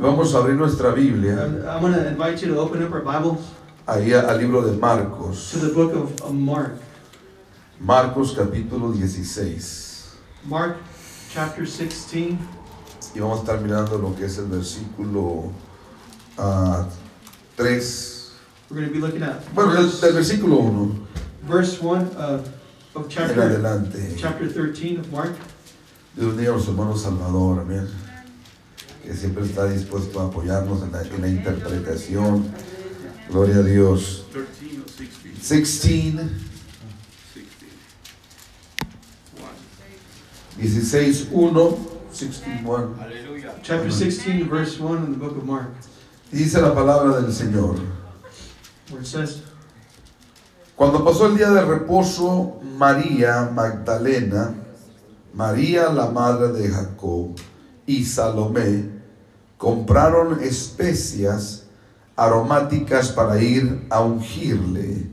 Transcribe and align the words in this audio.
Vamos 0.00 0.34
a 0.34 0.38
abrir 0.38 0.56
nuestra 0.56 0.92
Biblia 0.92 1.44
I'm, 1.44 1.68
I'm 1.68 1.80
going 1.82 1.92
to 1.92 2.08
invite 2.08 2.40
you 2.40 2.54
to 2.54 2.58
open 2.58 2.82
up 2.82 2.90
our 2.90 3.02
Bibles 3.02 3.40
ahí 3.86 4.14
al 4.14 4.38
libro 4.38 4.62
de 4.62 4.72
Marcos. 4.72 5.50
to 5.52 5.58
the 5.58 5.74
book 5.74 5.92
of, 5.94 6.18
of 6.22 6.32
Mark. 6.32 6.72
Marcos 7.78 8.32
capítulo 8.32 8.94
16. 8.94 10.16
Mark 10.46 10.78
chapter 11.30 11.66
16. 11.66 12.38
Y 13.14 13.20
vamos 13.20 13.40
a 13.40 13.42
estar 13.42 13.60
mirando 13.60 13.98
lo 13.98 14.16
que 14.16 14.24
es 14.24 14.38
el 14.38 14.46
versículo 14.46 15.52
ah, 16.38 16.86
3. 17.56 18.32
We're 18.70 18.80
going 18.80 18.88
to 18.88 18.94
be 18.94 19.00
looking 19.00 19.22
at 19.22 19.44
Bueno, 19.52 19.74
del, 19.74 19.82
verse, 19.84 20.00
del 20.00 20.14
versículo 20.14 20.56
1 20.60 21.08
verse 21.42 21.78
1 21.78 22.16
uh, 22.16 22.40
of 22.94 23.04
en 23.04 23.08
chapter, 23.10 23.42
adelante. 23.42 24.16
chapter 24.16 24.48
13 24.48 25.00
of 25.00 25.12
Mark. 25.12 25.36
Dios 26.16 26.32
mío, 26.34 26.56
hermano 26.58 26.96
Salvador, 26.96 27.60
amén. 27.60 28.09
Que 29.04 29.14
siempre 29.14 29.44
está 29.44 29.66
dispuesto 29.66 30.20
a 30.20 30.26
apoyarnos 30.26 30.82
en 30.82 30.92
la, 30.92 31.02
en 31.02 31.20
la 31.20 31.28
interpretación. 31.28 32.44
Gloria 33.30 33.56
a 33.56 33.62
Dios. 33.62 34.26
13 34.32 34.80
or 34.80 34.86
16? 34.86 35.40
16, 35.40 36.20
16. 40.58 41.28
1. 41.30 41.30
16, 41.30 41.30
1, 41.32 41.78
16, 42.12 42.64
1. 42.64 42.94
Hallelujah. 42.98 43.54
Chapter 43.62 43.90
16, 43.90 44.48
verse 44.48 44.78
1 44.78 45.04
in 45.06 45.12
the 45.12 45.18
book 45.18 45.36
of 45.36 45.44
Mark, 45.44 45.70
dice 46.30 46.60
la 46.60 46.74
palabra 46.74 47.20
del 47.20 47.32
Señor. 47.32 47.78
where 48.90 49.00
it 49.00 49.06
says, 49.06 49.42
Cuando 50.76 51.04
pasó 51.04 51.26
el 51.26 51.36
día 51.36 51.50
de 51.50 51.62
reposo, 51.62 52.60
María 52.76 53.50
Magdalena, 53.52 54.54
María 55.34 55.88
la 55.90 56.10
madre 56.10 56.52
de 56.52 56.68
Jacob 56.68 57.36
y 57.90 58.04
Salomé 58.04 58.88
compraron 59.58 60.40
especias 60.40 61.64
aromáticas 62.14 63.08
para 63.08 63.42
ir 63.42 63.84
a 63.90 64.00
ungirle. 64.00 65.10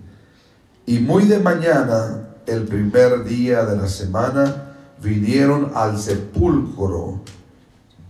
Y 0.86 1.00
muy 1.00 1.25
de 1.25 1.39
mañana, 1.39 2.28
el 2.45 2.66
primer 2.66 3.23
día 3.23 3.66
de 3.66 3.78
la 3.78 3.88
semana, 3.88 4.75
vinieron 5.02 5.72
al 5.73 5.98
sepulcro, 5.98 7.22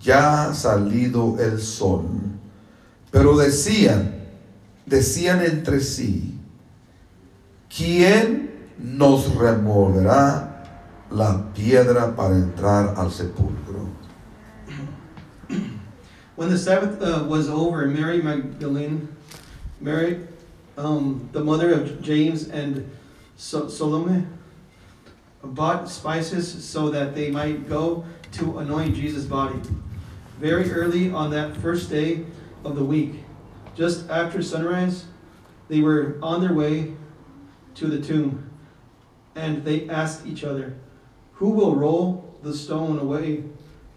ya 0.02 0.54
salido 0.54 1.38
el 1.40 1.62
sol. 1.62 2.04
Pero 3.10 3.38
decían, 3.38 4.16
decían 4.86 5.42
entre 5.44 5.80
sí, 5.80 6.38
¿quién 7.74 8.52
nos 8.78 9.34
removerá 9.34 10.66
la 11.10 11.54
piedra 11.54 12.14
para 12.18 12.36
entrar 12.36 12.96
al 12.98 13.12
sepulcro? 13.12 13.67
When 16.38 16.50
the 16.52 16.58
Sabbath 16.60 17.02
uh, 17.02 17.26
was 17.28 17.50
over, 17.50 17.88
Mary 17.88 18.22
Magdalene, 18.22 19.08
Mary, 19.82 20.20
um, 20.78 21.28
the 21.32 21.44
mother 21.44 21.74
of 21.74 22.00
James 22.04 22.48
and 22.48 22.88
so- 23.38 23.68
Salome, 23.68 24.24
bought 25.44 25.90
spices 25.90 26.64
so 26.64 26.92
that 26.92 27.16
they 27.16 27.32
might 27.32 27.68
go 27.68 28.06
to 28.34 28.60
anoint 28.60 28.94
Jesus' 28.94 29.26
body. 29.26 29.60
Very 30.40 30.72
early 30.72 31.10
on 31.10 31.32
that 31.32 31.58
first 31.58 31.90
day 31.90 32.24
of 32.64 32.76
the 32.76 32.84
week, 32.86 33.24
just 33.76 34.08
after 34.08 34.44
sunrise, 34.44 35.06
they 35.70 35.82
were 35.82 36.18
on 36.22 36.40
their 36.42 36.54
way 36.54 36.94
to 37.74 37.88
the 37.88 38.00
tomb, 38.00 38.48
and 39.34 39.66
they 39.66 39.90
asked 39.90 40.28
each 40.28 40.44
other, 40.44 40.76
"Who 41.34 41.50
will 41.50 41.74
roll 41.76 42.36
the 42.44 42.54
stone 42.54 43.00
away 43.00 43.44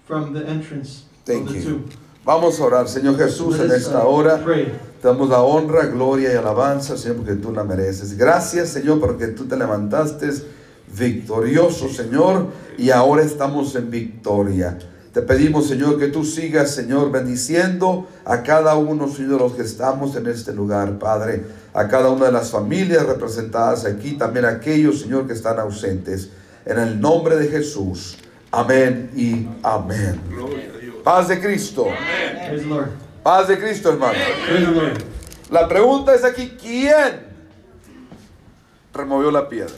from 0.07 0.33
the 0.33 0.47
entrance 0.49 1.05
Thank 1.27 1.49
of 1.49 1.53
the 1.53 1.59
you. 1.59 1.65
tomb?" 1.65 1.91
Vamos 2.25 2.61
a 2.61 2.65
orar, 2.65 2.89
Señor 2.89 3.17
Jesús, 3.17 3.59
en 3.59 3.71
us, 3.71 3.73
esta 3.73 4.05
uh, 4.05 4.09
hora. 4.09 4.45
Te 4.45 5.09
damos 5.09 5.31
la 5.31 5.41
honra, 5.41 5.87
gloria 5.87 6.33
y 6.33 6.37
alabanza, 6.37 6.97
Señor, 6.97 7.19
porque 7.19 7.35
tú 7.35 7.51
la 7.53 7.65
mereces. 7.65 8.17
Gracias, 8.17 8.69
Señor, 8.69 9.01
porque 9.01 9.29
tú 9.29 9.47
te 9.47 9.57
levantaste 9.57 10.31
victorioso, 10.99 11.89
Señor, 11.89 12.49
y 12.77 12.91
ahora 12.91 13.23
estamos 13.23 13.75
en 13.75 13.91
victoria. 13.91 14.79
Te 15.15 15.23
pedimos, 15.23 15.67
Señor, 15.67 15.99
que 15.99 16.09
tú 16.09 16.25
sigas, 16.25 16.71
Señor, 16.71 17.11
bendiciendo 17.11 18.07
a 18.25 18.43
cada 18.43 18.77
uno, 18.77 19.09
Señor, 19.09 19.33
de 19.33 19.39
los 19.39 19.53
que 19.55 19.63
estamos 19.63 20.15
en 20.15 20.27
este 20.27 20.53
lugar, 20.53 20.99
Padre, 20.99 21.45
a 21.73 21.89
cada 21.89 22.11
una 22.11 22.27
de 22.27 22.33
las 22.33 22.51
familias 22.51 23.07
representadas 23.07 23.87
aquí, 23.87 24.13
también 24.13 24.45
a 24.45 24.51
aquellos, 24.51 25.01
Señor, 25.01 25.27
que 25.27 25.33
están 25.33 25.59
ausentes. 25.59 26.29
En 26.67 26.79
el 26.79 27.01
nombre 27.01 27.37
de 27.37 27.49
Jesús. 27.49 28.19
Amén 28.53 29.11
y 29.17 29.49
amén. 29.63 30.21
Paz 31.05 31.29
de 31.29 31.41
Cristo. 31.41 31.87
Paz 33.23 33.49
de 33.49 33.59
Cristo, 33.59 33.91
hermano. 33.91 34.19
La 35.51 35.69
pregunta 35.69 36.15
es 36.15 36.25
aquí, 36.25 36.57
¿quién 36.61 37.27
removió 38.93 39.31
la 39.31 39.49
piedra? 39.49 39.75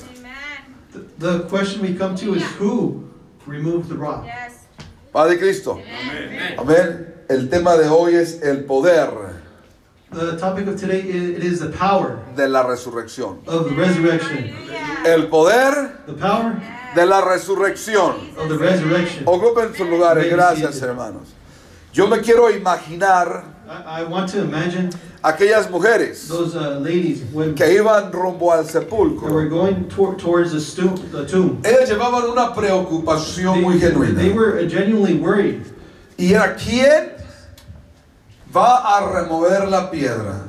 The, 1.18 1.46
question 1.48 1.80
we 1.80 1.94
come 1.94 2.14
to 2.16 2.34
is 2.34 2.42
who 2.58 3.04
removed 3.46 3.88
the 3.88 3.94
rock? 3.94 4.24
Yes. 4.26 4.66
Paz 5.12 5.30
de 5.30 5.38
Cristo. 5.38 5.80
Amén. 6.58 7.14
El 7.28 7.48
tema 7.48 7.76
de 7.76 7.88
hoy 7.88 8.14
es 8.14 8.42
el 8.42 8.64
poder 8.64 9.08
The 10.12 10.36
topic 10.36 10.66
of 10.66 10.78
today 10.78 11.00
is 11.00 11.38
it 11.38 11.42
is 11.42 11.60
the 11.60 11.70
power 11.70 12.18
de 12.36 12.46
la 12.46 12.64
resurrección. 12.64 13.38
of 13.48 13.70
the 13.70 13.74
resurrection. 13.74 14.52
El 15.06 15.28
poder 15.28 16.02
The 16.06 16.12
power 16.12 16.60
de 16.94 17.06
la 17.06 17.20
resurrección. 17.20 18.16
Ocupen 19.24 19.74
sus 19.74 19.88
lugares, 19.88 20.30
gracias 20.30 20.80
hermanos. 20.82 21.28
Yo 21.92 22.06
me 22.06 22.20
quiero 22.20 22.50
imaginar 22.50 23.44
aquellas 25.22 25.70
mujeres 25.70 26.30
uh, 26.30 27.54
que 27.54 27.74
iban 27.74 28.12
rumbo 28.12 28.52
al 28.52 28.66
sepulcro. 28.66 29.28
Ellas 31.62 31.88
llevaban 31.88 32.24
una 32.30 32.54
preocupación 32.54 33.60
muy 33.62 33.78
genuina. 33.78 34.22
worried. 35.20 35.60
Y 36.16 36.32
era 36.32 36.56
quién 36.56 37.12
va 38.54 38.96
a 38.96 39.22
remover 39.22 39.68
la 39.68 39.90
piedra. 39.90 40.46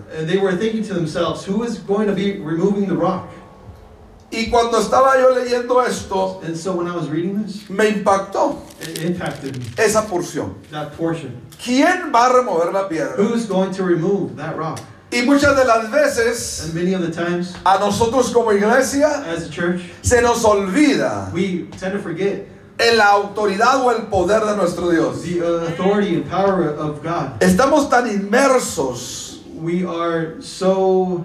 Y 4.36 4.50
cuando 4.50 4.80
estaba 4.80 5.16
yo 5.20 5.30
leyendo 5.36 5.86
esto, 5.86 6.42
And 6.44 6.58
so 6.58 6.74
when 6.74 6.88
I 6.88 6.96
was 6.96 7.08
reading 7.08 7.44
this, 7.44 7.70
me 7.70 7.88
impactó 7.92 8.58
it 8.82 9.04
impacted 9.04 9.58
me, 9.58 9.66
esa 9.78 10.02
porción. 10.08 10.56
that 10.72 10.94
portion. 10.98 11.40
¿Quién 11.64 12.12
va 12.12 12.26
a 12.30 12.34
remover 12.34 12.74
la 12.74 12.88
piedra? 12.90 13.16
Who's 13.16 13.46
going 13.46 13.72
to 13.76 13.84
remove 13.84 14.36
that 14.38 14.58
rock? 14.58 14.80
Y 15.12 15.22
muchas 15.22 15.56
de 15.56 15.64
las 15.66 15.92
veces 15.92 16.64
And 16.66 16.74
many 16.74 16.94
of 16.96 17.02
the 17.02 17.12
times, 17.12 17.54
a 17.64 17.78
nosotros 17.78 18.34
como 18.34 18.52
iglesia 18.52 19.24
as 19.28 19.48
a 19.48 19.50
church, 19.52 19.82
se 20.02 20.20
nos 20.22 20.44
olvida 20.44 21.32
we 21.32 21.68
tend 21.78 21.94
to 21.94 22.00
forget 22.00 22.48
en 22.80 22.98
la 22.98 23.12
autoridad 23.12 23.84
o 23.86 23.92
el 23.92 24.08
poder 24.08 24.44
de 24.44 24.56
nuestro 24.58 24.90
Dios. 24.90 25.22
the 25.22 25.42
uh, 25.42 25.68
authority 25.68 26.16
and 26.16 26.28
power 26.28 26.64
of 26.70 27.04
God. 27.04 27.40
Estamos 27.40 27.88
tan 27.88 28.08
inmersos 28.10 29.44
We 29.62 29.86
are 29.86 30.42
so 30.42 31.24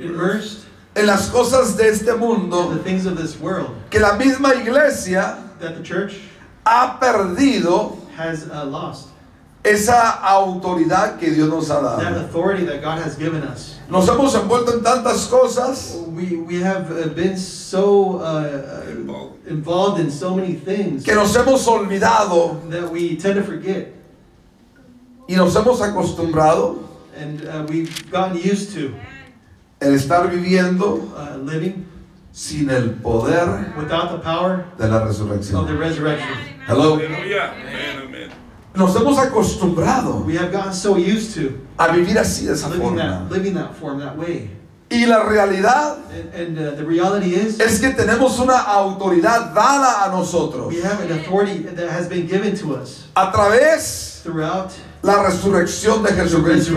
immersed 0.00 0.64
en 0.98 1.06
las 1.06 1.28
cosas 1.30 1.76
de 1.76 1.88
este 1.88 2.14
mundo 2.18 2.76
things 2.84 3.06
of 3.06 3.16
this 3.16 3.38
world 3.40 3.70
que 3.90 3.98
la 4.00 4.12
misma 4.16 4.54
iglesia 4.54 5.38
that 5.60 5.74
the 5.76 5.82
church 5.82 6.14
ha 6.64 6.98
perdido 7.00 7.96
has 8.16 8.48
uh, 8.50 8.64
lost. 8.66 9.08
esa 9.64 10.18
autoridad 10.22 11.18
que 11.18 11.30
Dios 11.30 11.48
nos 11.48 11.68
ha 11.70 11.80
That 11.80 12.12
dado. 12.14 12.20
authority 12.24 12.64
that 12.64 12.80
God 12.82 12.98
has 13.02 13.16
given 13.16 13.42
us. 13.42 13.76
Nos 13.90 14.06
hemos 14.08 14.34
envuelto 14.34 14.72
en 14.72 14.82
tantas 14.82 15.26
cosas 15.28 15.96
We, 16.08 16.36
we 16.36 16.60
have 16.62 16.90
uh, 16.90 17.08
been 17.14 17.36
so 17.36 18.18
uh, 18.20 18.84
Involved. 18.90 19.46
involved 19.48 20.00
in 20.00 20.10
so 20.10 20.34
many 20.34 20.54
things 20.54 21.04
que 21.04 21.14
nos 21.14 21.34
hemos 21.36 21.66
olvidado 21.66 22.60
that 22.70 22.90
we 22.90 23.16
tend 23.16 23.34
to 23.36 23.42
forget. 23.42 23.92
y 25.28 25.34
nos 25.36 25.54
hemos 25.54 25.80
acostumbrado 25.80 26.84
And 27.20 27.44
uh, 27.48 27.66
we've 27.68 28.10
gotten 28.10 28.36
used 28.36 28.72
to 28.74 28.94
en 29.80 29.94
estar 29.94 30.28
viviendo 30.30 30.94
uh, 31.16 31.36
living 31.44 31.86
sin 32.32 32.70
el 32.70 32.90
poder 33.02 33.72
without 33.76 34.10
the 34.10 34.18
power 34.18 34.64
de 34.78 34.86
la 34.88 34.96
of 34.98 35.02
the 35.02 35.08
resurrección. 35.08 35.78
resurrection. 35.78 36.28
Hello. 36.66 36.96
Hallelujah. 36.96 37.52
Amen. 37.54 38.06
Amen. 38.06 38.30
Nos 38.74 38.94
hemos 38.94 39.18
acostumbrado 39.18 40.24
We 40.26 40.36
have 40.36 40.52
gotten 40.52 40.72
so 40.72 40.96
used 40.96 41.34
to 41.34 41.58
a 41.78 41.88
vivir 41.88 42.18
así 42.18 42.46
de 42.46 42.52
esa 42.52 42.68
living 42.68 42.96
that, 42.96 43.20
forma. 43.22 43.28
living 43.30 43.54
that 43.54 43.74
form, 43.74 43.98
that 44.00 44.16
way. 44.16 44.50
Y 44.90 45.04
la 45.06 45.22
realidad 45.24 45.98
And, 46.10 46.34
and 46.34 46.58
uh, 46.58 46.70
the 46.76 46.84
reality 46.84 47.34
is, 47.34 47.60
es 47.60 47.78
que 47.78 47.90
tenemos 47.90 48.38
una 48.38 48.56
autoridad 48.58 49.52
dada 49.54 50.04
a 50.06 50.08
nosotros 50.10 50.68
we 50.72 50.80
have 50.80 51.00
an 51.02 51.12
authority 51.12 51.58
that 51.58 51.90
has 51.90 52.08
been 52.08 52.26
given 52.26 52.56
to 52.56 52.74
us 52.74 53.06
a 53.14 53.30
través 53.30 54.22
throughout 54.22 54.70
la 55.02 55.22
resurrección 55.22 56.02
de 56.02 56.10
the 56.10 56.22
Jesucristo. 56.22 56.74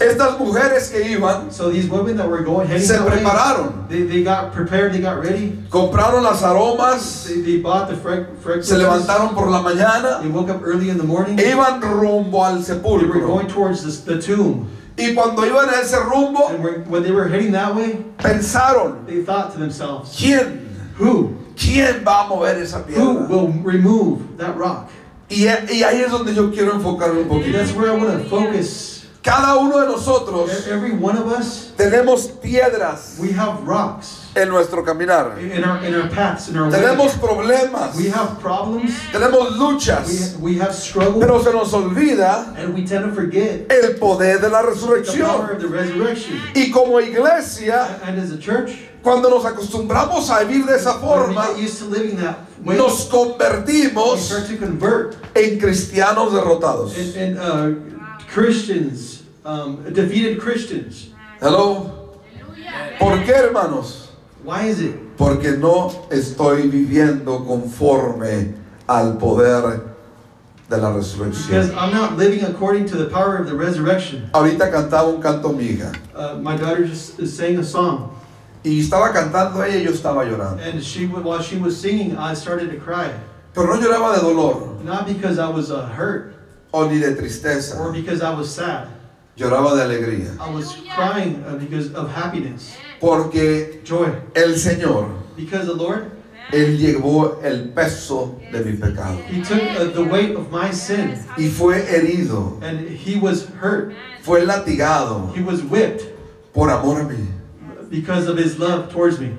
Estas 0.00 0.38
mujeres 0.38 0.88
que 0.90 1.02
iban 1.16 1.52
So 1.52 1.70
these 1.70 1.88
women 1.88 2.16
that 2.16 2.28
were 2.28 2.42
going 2.42 2.66
se 2.80 2.94
prepararon, 2.96 3.88
they, 3.88 4.02
they 4.04 4.22
got 4.22 4.52
prepared, 4.52 4.92
they 4.92 5.00
got 5.00 5.22
ready. 5.22 5.52
compraron 5.70 6.22
las 6.22 6.42
aromas, 6.42 7.26
They, 7.26 7.58
bought 7.58 7.88
the 7.88 7.96
se 8.62 8.74
levantaron 8.76 9.34
por 9.34 9.50
la 9.50 9.60
mañana, 9.62 10.20
They 10.22 10.28
woke 10.28 10.48
up 10.50 10.62
early 10.64 10.88
in 10.90 10.96
the 10.98 11.04
morning. 11.04 11.38
e 11.38 11.42
iban 11.52 11.80
rumbo 11.82 12.42
al 12.42 12.62
They 12.62 12.74
were 12.74 12.80
sepulcro. 12.80 13.26
going 13.26 13.48
towards 13.48 13.84
this, 13.84 14.00
the 14.00 14.20
tomb. 14.20 14.68
Y 14.96 15.12
cuando 15.14 15.42
iban 15.44 15.68
a 15.68 15.80
ese 15.82 15.96
rumbo, 15.98 16.48
And 16.48 16.62
were- 16.62 16.84
when 16.88 17.02
they 17.02 17.10
were 17.12 17.28
heading 17.28 17.52
that 17.52 17.74
way, 17.74 18.04
pensaron, 18.18 19.04
they 19.06 19.22
thought 19.22 19.52
to 19.52 19.58
themselves, 19.58 20.16
¿quién? 20.16 20.60
who? 20.96 21.34
¿Quién 21.56 22.02
va 22.04 22.24
a 22.24 22.28
mover 22.28 22.56
esa 22.62 22.78
Who 22.78 22.84
piedra? 22.94 23.28
will 23.28 23.52
remove 23.62 24.36
that 24.38 24.56
rock? 24.56 24.88
Y, 25.28 25.44
y 25.46 25.82
ahí 25.82 26.00
es 26.02 26.10
donde 26.10 26.34
yo 26.34 26.50
quiero 26.50 26.72
enfocarme 26.74 27.22
un 27.22 27.28
poquito. 27.28 27.56
that's 27.58 27.72
where 27.74 27.88
I 27.90 27.96
want 27.96 28.22
to 28.22 28.28
focus. 28.28 28.90
Cada 29.22 29.56
uno 29.56 29.80
de 29.80 29.86
nosotros 29.86 30.50
E- 30.50 30.70
Every 30.70 30.90
one 30.92 31.16
of 31.16 31.26
us, 31.32 31.72
tenemos 31.78 32.26
piedras 32.42 33.16
we 33.18 33.32
have 33.32 33.64
rocks 33.66 34.18
en 34.34 34.50
nuestro 34.50 34.84
caminar. 34.84 35.38
in 35.40 35.64
our 35.64 35.82
in 35.82 35.94
our 35.94 36.10
paths, 36.10 36.50
in 36.50 36.58
our. 36.58 36.70
Tenemos 36.70 37.12
problemas, 37.12 37.96
We 37.96 38.10
have 38.10 38.38
problems. 38.38 38.92
tenemos 39.12 39.52
We, 39.52 39.56
luchas, 39.58 40.36
we 40.40 40.58
have 40.60 40.74
struggle, 40.74 41.20
pero 41.20 41.42
se 41.42 41.52
nos 41.54 41.72
olvida 41.72 42.54
and 42.58 42.74
we 42.74 42.82
tend 42.84 43.06
to 43.06 43.12
forget 43.14 43.66
el 43.72 43.94
poder 43.98 44.40
de 44.42 44.50
la 44.50 44.60
the 44.60 44.66
power 44.66 44.74
resurrección. 44.74 45.50
of 45.50 45.58
the 45.58 45.68
resurrection. 45.68 46.38
Y 46.54 46.70
como 46.70 47.00
iglesia, 47.00 47.98
And 48.04 48.18
as 48.20 48.30
a 48.30 48.38
church, 48.38 48.72
cuando 49.04 49.28
nos 49.28 49.44
acostumbramos 49.44 50.30
a 50.30 50.42
vivir 50.44 50.66
de 50.66 50.74
esa 50.74 50.94
when 50.94 51.02
we 51.02 51.06
forma, 51.34 51.46
get 51.54 51.58
used 51.62 51.78
to 51.78 51.84
living 51.84 52.16
that 52.16 52.38
way, 52.64 52.76
nos 52.76 53.04
we 53.04 53.10
convertimos 53.12 54.32
en 55.34 55.58
cristianos 55.60 56.32
derrotados. 56.32 56.96
and, 56.96 57.16
and 57.16 57.38
uh, 57.38 58.18
Christians, 58.32 59.22
um, 59.44 59.84
defeated 59.92 60.40
Christians. 60.40 61.10
Hello. 61.40 62.16
¿Por 62.98 63.18
qué, 63.24 63.34
hermanos? 63.34 64.08
Why 64.42 64.66
is 64.66 64.80
it? 64.80 64.96
Porque 65.16 65.56
no 65.58 65.90
estoy 66.10 66.68
viviendo 66.68 67.44
conforme 67.46 68.54
al 68.88 69.16
poder 69.18 69.94
de 70.68 70.78
la 70.78 70.92
Because 70.92 71.14
resurrección. 71.14 71.76
I'm 71.76 71.92
not 71.92 72.16
living 72.16 72.42
according 72.44 72.86
to 72.86 72.96
the 72.96 73.06
power 73.10 73.36
of 73.36 73.46
the 73.46 73.54
resurrection. 73.54 74.28
Ahorita 74.32 74.70
cantaba 74.72 75.08
un 75.14 75.20
canto 75.20 75.52
mi 75.52 75.64
hija 75.64 75.92
Uh, 76.14 76.36
my 76.38 76.56
daughter 76.56 76.84
just 76.86 77.18
sang 77.26 77.58
a 77.58 77.64
song, 77.64 78.10
y 78.64 78.80
estaba 78.80 79.12
cantando 79.12 79.62
ella 79.62 79.76
y 79.78 79.84
yo 79.84 79.90
estaba 79.92 80.24
llorando. 80.24 80.62
and 80.62 80.82
she 80.82 81.06
while 81.06 81.42
she 81.42 81.56
was 81.56 81.78
singing, 81.80 82.16
I 82.16 82.34
started 82.34 82.70
to 82.70 82.78
cry. 82.78 83.10
Pero 83.54 83.66
no 83.66 83.80
lloraba 83.80 84.14
de 84.16 84.20
dolor 84.22 84.82
Not 84.82 85.06
because 85.06 85.38
I 85.38 85.48
was 85.48 85.70
uh, 85.70 85.86
hurt 85.86 86.34
o 86.72 86.88
ni 86.88 86.98
de 86.98 87.12
or 87.12 87.14
tristeza, 87.16 87.92
because 87.92 88.20
I 88.22 88.34
was 88.34 88.52
sad. 88.52 88.88
lloraba 89.36 89.76
de 89.76 89.82
alegría. 89.84 90.36
I 90.40 90.50
was 90.52 90.74
crying 90.94 91.44
uh, 91.46 91.56
because 91.56 91.92
of 91.94 92.10
happiness, 92.10 92.76
Porque 93.00 93.82
joy. 93.84 94.10
el 94.34 94.54
Señor, 94.56 95.08
Because 95.36 95.66
the 95.66 95.74
Lord, 95.74 96.10
Él 96.52 96.78
llevó 96.78 97.42
el 97.42 97.70
peso 97.74 98.38
de 98.52 98.64
mi 98.64 98.76
pecado 98.76 99.18
He 99.28 99.40
took 99.42 99.60
uh, 99.62 99.84
the 99.92 100.04
weight 100.04 100.34
of 100.36 100.50
my 100.50 100.70
sin, 100.70 101.18
y 101.36 101.48
fue 101.48 101.82
herido, 101.86 102.60
and 102.62 102.88
He 102.88 103.18
was 103.18 103.46
hurt. 103.60 103.94
fue 104.22 104.40
latigado 104.44 105.32
He 105.34 105.42
was 105.42 105.62
whipped 105.62 106.02
por 106.54 106.70
amor 106.70 107.00
a 107.00 107.04
mí. 107.04 107.26
Because 107.94 108.26
of 108.28 108.36
His 108.36 108.58
love 108.58 108.90
towards 108.92 109.20
me. 109.20 109.30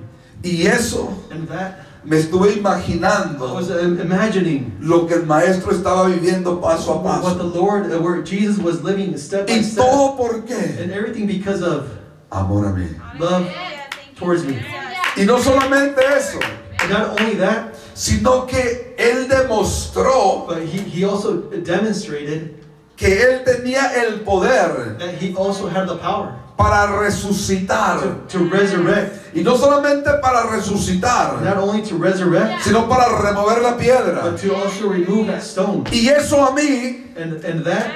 Y 0.43 0.65
eso 0.67 1.09
And 1.31 1.47
that 1.49 1.79
me 2.05 2.17
estuve 2.17 2.51
I 2.51 2.59
imaginando 2.59 3.53
was 3.53 3.69
uh, 3.71 3.79
imagining 3.79 4.77
lo 4.79 5.07
que 5.07 5.15
el 5.15 5.25
maestro 5.25 5.71
estaba 5.73 6.07
viviendo 6.07 6.61
paso 6.61 6.93
a 6.93 6.97
what 7.01 7.37
the 7.37 7.43
paso. 7.43 7.59
Lord, 7.59 7.91
uh, 7.91 7.99
where 7.99 8.21
Jesus 8.21 8.59
was 8.59 8.83
living 8.83 9.17
step 9.17 9.47
by 9.47 9.53
Y 9.53 9.61
step, 9.63 9.83
todo 9.83 10.15
por 10.15 10.43
qué? 10.43 10.79
and 10.79 10.91
everything 10.91 11.25
because 11.27 11.61
of 11.63 11.89
Amor 12.31 12.65
a 12.67 12.73
mí. 12.73 12.87
love 13.19 13.47
towards 14.15 14.45
me. 14.45 14.55
Y 15.17 15.23
no 15.25 15.37
solamente 15.39 15.97
eso, 15.99 16.39
And 16.79 16.91
not 16.91 17.19
only 17.19 17.35
that, 17.35 17.75
sino 17.95 18.45
que 18.45 18.93
Él 18.99 19.27
demostró 19.27 20.45
but 20.47 20.61
He, 20.61 20.77
he 20.79 21.03
also 21.05 21.41
demonstrated 21.63 22.53
que 22.97 23.07
Él 23.07 23.43
tenía 23.45 23.95
el 23.95 24.19
poder 24.19 24.97
that 24.99 25.15
He 25.15 25.33
also 25.35 25.67
had 25.67 25.87
the 25.87 25.97
power 25.97 26.37
para 26.57 26.87
resucitar. 26.99 27.99
to, 28.27 28.37
to 28.39 28.45
resurrect. 28.49 29.35
Y 29.35 29.41
no 29.41 29.55
solamente 29.57 30.21
para 30.21 30.49
resucitar, 30.49 31.41
Not 31.41 31.57
only 31.57 31.81
to 31.83 31.97
resurrect, 31.97 32.63
sino 32.63 32.87
para 32.87 33.21
remover 33.21 33.61
la 33.61 33.77
piedra. 33.77 34.31
but 34.31 34.39
to 34.39 34.55
also 34.55 34.87
remove 34.87 35.27
that 35.27 35.43
stone. 35.43 35.83
Y 35.91 36.07
eso 36.09 36.37
a 36.45 36.51
mí, 36.55 37.01
And, 37.17 37.43
and 37.45 37.65
that 37.65 37.91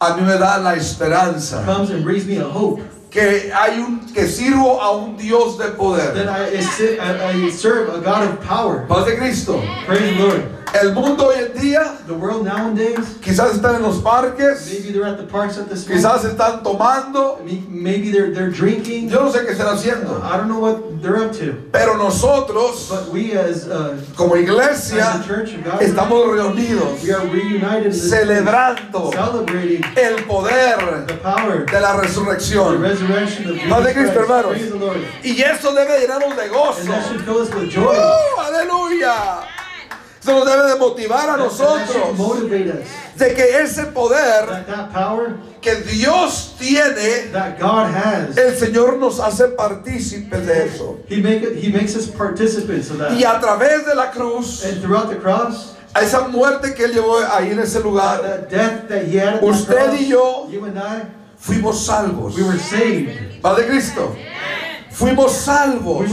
a 0.00 0.16
mí 0.16 0.22
me 0.26 0.38
da 0.38 0.58
la 0.58 0.74
esperanza 0.74 1.62
comes 1.64 1.90
and 1.90 2.04
brings 2.04 2.26
me 2.26 2.36
a 2.36 2.44
hope 2.48 2.80
que 3.10 3.52
hay 3.52 3.78
un 3.78 4.00
que 4.12 4.26
sirvo 4.26 4.80
a 4.80 4.96
un 4.96 5.16
Dios 5.16 5.56
de 5.56 5.64
that 5.68 5.76
poder. 5.76 6.28
I, 6.28 6.50
I, 7.00 7.46
I 7.46 7.50
serve 7.50 7.88
a 7.94 8.00
God 8.00 8.28
of 8.28 8.44
power. 8.44 8.86
Paz 8.88 9.06
de 9.06 9.16
Cristo. 9.16 9.60
Praise 9.86 10.16
the 10.16 10.22
Lord. 10.22 10.63
El 10.72 10.92
mundo 10.92 11.26
hoy 11.28 11.36
en 11.38 11.60
día 11.60 11.98
The 12.06 12.12
world 12.14 12.44
nowadays, 12.44 13.16
quizás 13.22 13.54
están 13.54 13.76
en 13.76 13.82
los 13.82 13.98
parques, 13.98 14.66
maybe 14.66 14.92
they're 14.92 15.06
at 15.06 15.16
the 15.18 15.22
parks 15.24 15.56
at 15.58 15.68
this 15.68 15.86
quizás 15.86 16.24
están 16.24 16.62
tomando, 16.62 17.38
Maybe 17.68 18.10
they're, 18.10 18.32
they're 18.34 18.50
drinking. 18.50 19.08
yo 19.08 19.20
no 19.24 19.30
sé 19.32 19.44
qué 19.46 19.52
están 19.52 19.68
haciendo, 19.68 20.20
I 20.22 20.36
don't 20.36 20.48
know 20.48 20.58
what 20.58 21.00
they're 21.00 21.22
up 21.24 21.32
to. 21.38 21.54
pero 21.70 21.96
nosotros 21.96 22.88
But 22.90 23.12
we 23.12 23.32
as, 23.36 23.66
uh, 23.68 23.96
como 24.16 24.34
as 24.34 24.40
iglesia 24.42 25.18
the 25.18 25.24
church 25.26 25.54
of 25.54 25.64
God, 25.64 25.80
estamos 25.80 26.26
reunidos 26.32 27.02
we 27.02 27.12
are 27.12 27.24
reunited 27.28 27.92
celebrando 27.92 29.12
celebrating 29.12 29.84
el 29.96 30.24
poder 30.24 31.06
the 31.06 31.14
power, 31.22 31.66
de 31.66 31.80
la 31.80 31.96
the 31.96 32.02
resurrección. 32.08 32.80
resurrection 32.80 33.50
of 33.50 33.58
Paz 33.68 33.84
de 33.84 33.92
Cristo, 33.94 34.20
hermanos. 34.20 34.52
The. 34.58 35.28
Y 35.28 35.40
eso 35.42 35.72
debe 35.72 36.00
llenarnos 36.00 36.36
de 36.36 36.42
And 36.44 36.52
gozo. 36.52 36.84
that 36.86 37.06
should 37.08 37.20
fill 37.24 37.38
us 37.38 37.50
with 37.54 37.70
joy. 37.70 37.96
¡Uh! 37.96 38.40
¡Aleluya! 38.40 39.42
Eso 40.24 40.32
nos 40.32 40.46
debe 40.46 40.68
de 40.70 40.76
motivar 40.76 41.28
a 41.28 41.36
nosotros 41.36 42.16
de 43.18 43.34
que 43.34 43.60
ese 43.60 43.84
poder 43.92 44.46
That, 44.46 44.66
that 44.66 44.90
power 44.90 45.34
que 45.60 45.74
Dios 45.82 46.54
tiene, 46.58 47.30
that 47.30 47.58
God 47.60 47.90
has, 47.94 48.34
el 48.38 48.56
Señor 48.56 48.96
nos 48.96 49.20
hace 49.20 49.48
partícipes 49.48 50.46
de 50.46 50.64
eso. 50.64 50.98
He 51.10 51.20
make 51.20 51.42
it, 51.42 51.62
He 51.62 51.70
makes 51.70 51.94
us 51.94 52.06
participants 52.06 52.90
of 52.90 53.00
Y 53.12 53.24
a 53.24 53.38
través 53.38 53.84
de 53.84 53.94
la 53.94 54.12
cruz, 54.12 54.64
And 54.64 54.80
throughout 54.80 55.10
the 55.10 55.16
cross, 55.16 55.76
a 55.94 56.00
esa 56.00 56.26
muerte 56.28 56.74
que 56.74 56.86
Él 56.86 56.94
llevó 56.94 57.18
ahí 57.30 57.50
en 57.50 57.58
ese 57.58 57.80
lugar, 57.82 58.22
that 58.22 58.48
death 58.48 58.88
that 58.88 59.04
He 59.06 59.18
had 59.18 59.34
at 59.34 59.40
the 59.40 59.46
Usted 59.46 59.74
cross, 59.74 60.00
y 60.00 60.04
yo 60.08 60.48
you 60.50 60.64
and 60.64 60.78
I, 60.78 61.02
fuimos 61.38 61.84
salvos. 61.84 62.34
we 62.34 62.42
were 62.44 62.58
saved. 62.58 63.42
Padre 63.42 63.66
Cristo, 63.66 64.16
fuimos 64.90 65.32
salvos. 65.32 66.08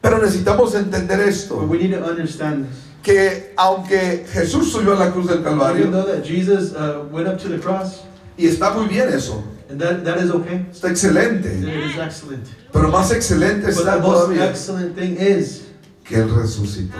Pero 0.00 0.18
necesitamos 0.18 0.74
entender 0.74 1.18
But 1.18 1.28
esto, 1.28 1.56
we 1.66 1.78
need 1.78 1.92
to 1.92 2.04
understand 2.04 2.66
this. 2.66 2.76
que 3.02 3.52
aunque 3.56 4.26
Jesús 4.32 4.70
subió 4.72 4.94
a 4.94 4.98
la 5.06 5.10
cruz 5.10 5.26
del 5.28 5.42
Calvario, 5.42 5.90
that 5.90 6.22
Jesus 6.24 6.72
uh, 6.74 7.04
went 7.10 7.28
up 7.28 7.38
to 7.38 7.48
the 7.48 7.58
cross, 7.58 8.02
y 8.38 8.46
está 8.46 8.70
muy 8.74 8.86
bien 8.88 9.08
eso, 9.12 9.42
and 9.68 9.78
that, 9.80 10.02
that 10.04 10.18
is 10.18 10.30
okay, 10.30 10.66
está 10.70 10.88
excelente, 10.90 11.46
it 11.46 11.64
is 11.68 11.98
excellent. 11.98 12.46
pero 12.72 12.88
más 12.90 13.10
excelente 13.12 13.66
But 13.66 13.74
está 13.76 13.96
the 13.96 14.00
most 14.02 14.26
todavía 14.28 14.48
excellent 14.48 14.96
thing 14.96 15.16
is 15.18 15.62
que 16.04 16.16
Él 16.16 16.28
resucitó. 16.34 16.96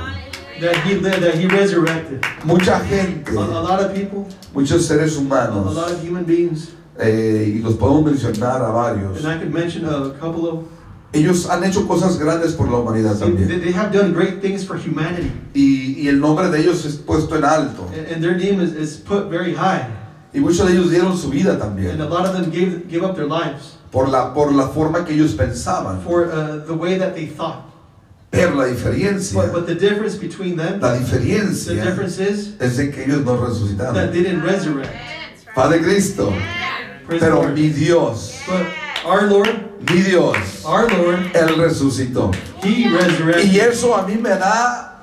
that 0.60 0.76
he 0.84 0.94
lived, 0.96 1.22
that 1.22 1.34
he 1.36 1.46
resurrected. 1.46 2.22
Mucha 2.44 2.80
gente, 2.80 3.32
A, 3.32 3.40
a 3.40 3.62
lot 3.62 3.80
of 3.80 3.94
people, 3.94 4.26
muchos 4.54 4.86
seres 4.86 5.16
a, 5.16 5.20
a 5.20 5.22
humanos, 5.22 5.74
lot 5.74 5.90
of 5.90 6.02
human 6.02 6.24
beings, 6.24 6.68
eh, 6.98 7.54
y 7.56 7.62
los 7.62 7.74
podemos 7.76 8.04
mencionar 8.04 8.62
a 8.62 8.70
varios, 8.70 9.16
and 9.18 9.26
I 9.26 9.38
could 9.38 9.52
mention 9.52 9.86
a 9.86 10.10
couple 10.20 10.46
of, 10.46 10.64
ellos 11.12 11.48
han 11.50 11.64
hecho 11.64 11.86
cosas 11.88 12.18
grandes 12.18 12.52
por 12.52 12.68
la 12.70 12.78
humanidad 12.78 13.16
they, 13.18 13.28
también. 13.28 13.60
they 13.62 13.72
have 13.72 13.90
done 13.92 14.12
great 14.12 14.40
things 14.40 14.64
for 14.64 14.76
humanity, 14.76 15.30
Y, 15.54 15.94
y 15.98 16.08
el 16.08 16.20
nombre 16.20 16.48
de 16.50 16.60
ellos 16.60 16.84
es 16.84 16.96
puesto 16.96 17.36
en 17.36 17.44
alto. 17.44 17.88
and, 17.92 18.06
and 18.12 18.22
their 18.22 18.36
name 18.36 18.60
is, 18.60 18.72
is 18.74 18.96
put 18.96 19.26
very 19.28 19.54
high. 19.54 19.86
Y 20.32 20.38
muchos 20.38 20.66
de 20.66 20.72
ellos 20.74 20.90
dieron 20.90 21.16
su 21.16 21.28
vida 21.28 21.52
And 21.54 21.62
a 21.62 21.64
también 21.66 21.98
lot 22.08 22.24
of 22.26 22.32
them 22.34 22.50
gave, 22.50 23.02
up 23.04 23.16
their 23.16 23.26
lives 23.26 23.76
por 23.90 24.08
la, 24.08 24.32
por 24.32 24.52
la 24.52 24.68
forma 24.68 25.04
que 25.04 25.12
ellos 25.14 25.32
pensaban. 25.34 26.00
for 26.04 26.26
uh, 26.30 26.64
the 26.66 26.74
way 26.74 26.96
that 26.98 27.14
they 27.16 27.26
thought. 27.26 27.64
Pero 28.30 28.54
la 28.54 28.66
diferencia, 28.66 29.34
But, 29.34 29.52
but 29.52 29.66
the 29.66 29.74
difference 29.74 30.14
between 30.16 30.56
them, 30.56 30.78
la 30.80 30.92
the 30.92 31.00
diferencia 31.00 31.74
difference 31.82 32.20
is 32.20 32.52
es 32.60 32.76
de 32.76 32.92
que 32.92 33.02
ellos 33.02 33.24
no 33.24 33.36
that 33.36 33.48
resucitaron. 33.48 34.12
they 34.12 34.22
didn't 34.22 34.42
resurrect. 34.44 34.92
Padre 35.52 35.80
Cristo, 35.80 36.30
the 37.08 37.18
pero 37.18 37.42
Lord. 37.42 37.54
mi 37.54 37.70
Dios, 37.70 38.40
But 38.46 38.66
our 39.04 39.26
Lord, 39.26 39.80
mi 39.90 40.02
Dios, 40.02 40.64
our 40.64 40.88
Lord, 40.88 41.20
Él 41.34 41.56
resucitó. 41.56 42.34
He 42.62 42.88
resurrected. 42.88 43.52
Y 43.52 43.58
eso 43.60 43.94
a 43.94 44.06
mí 44.06 44.20
me 44.20 44.30
da 44.30 45.00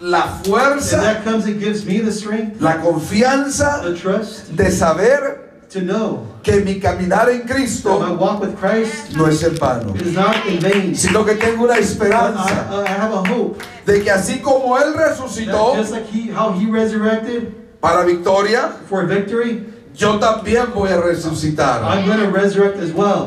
la 0.00 0.22
And 0.24 0.44
fuerza, 0.44 1.00
that 1.00 1.24
comes 1.24 1.46
and 1.46 1.58
gives 1.58 1.84
me 1.84 1.98
the 2.00 2.12
strength, 2.12 2.60
la 2.60 2.74
confianza 2.82 3.82
the 3.82 3.96
trust 3.96 4.54
de 4.56 4.70
saber 4.70 5.42
to 5.70 5.80
know 5.80 6.28
que 6.42 6.60
mi 6.60 6.78
caminar 6.78 7.28
en 7.28 7.40
my 7.40 7.52
Cristo 7.52 7.98
walk 8.16 8.40
with 8.40 8.56
Christ 8.56 9.16
no 9.16 9.24
es 9.24 9.42
en 9.42 9.56
vano, 9.56 9.94
is 9.94 10.12
not 10.14 10.46
in 10.46 10.60
vain. 10.60 10.94
sino 10.94 11.24
que 11.24 11.34
tengo 11.34 11.64
una 11.64 11.78
esperanza 11.78 12.68
I, 12.70 12.84
I 12.84 12.88
have 12.88 13.12
a 13.12 13.22
hope 13.32 13.62
de 13.86 14.02
que 14.04 14.10
así 14.10 14.42
como 14.42 14.76
Él 14.76 14.94
that 14.94 15.16
resucitó, 15.16 15.74
just 15.74 15.92
like 15.92 16.06
he, 16.06 16.28
how 16.30 16.52
He 16.52 16.66
resurrected, 16.66 17.52
para 17.80 18.04
victoria, 18.04 18.76
for 18.88 19.06
victory, 19.06 19.64
yo 19.96 20.18
también 20.18 20.72
voy 20.74 20.90
a 20.90 21.00
resucitar. 21.00 21.82
I'm 21.82 22.06
going 22.06 22.20
to 22.20 22.30
resurrect 22.30 22.78
as 22.78 22.92
well. 22.92 23.26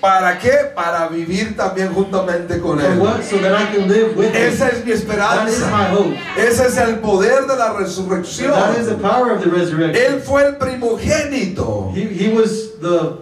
¿Para 0.00 0.36
qué? 0.36 0.72
Para 0.74 1.06
vivir 1.08 1.56
también 1.56 1.94
juntamente 1.94 2.60
con 2.60 2.80
Él. 2.80 2.98
So 3.22 3.38
that 3.38 3.54
I 3.54 3.66
can 3.72 3.88
live 3.88 4.16
with 4.16 4.34
Him. 4.34 4.52
Esa 4.52 4.68
es 4.68 4.84
mi 4.84 4.90
That 4.90 4.98
is 4.98 5.04
my 5.06 5.12
esperanza. 5.14 5.94
hope. 5.94 6.16
Ese 6.36 6.66
es 6.66 6.76
el 6.76 6.98
poder 6.98 7.46
de 7.46 7.56
la 7.56 7.72
That 7.72 7.86
is 7.86 7.96
the 7.96 8.02
resurrección. 8.02 9.00
power 9.00 9.30
of 9.30 9.44
the 9.44 9.50
resurrection. 9.50 9.94
Él 9.94 10.20
fue 10.20 10.44
el 10.44 10.56
primogénito. 10.56 11.92
He, 11.94 12.02
he 12.02 12.34
was 12.34 12.72
the, 12.80 13.18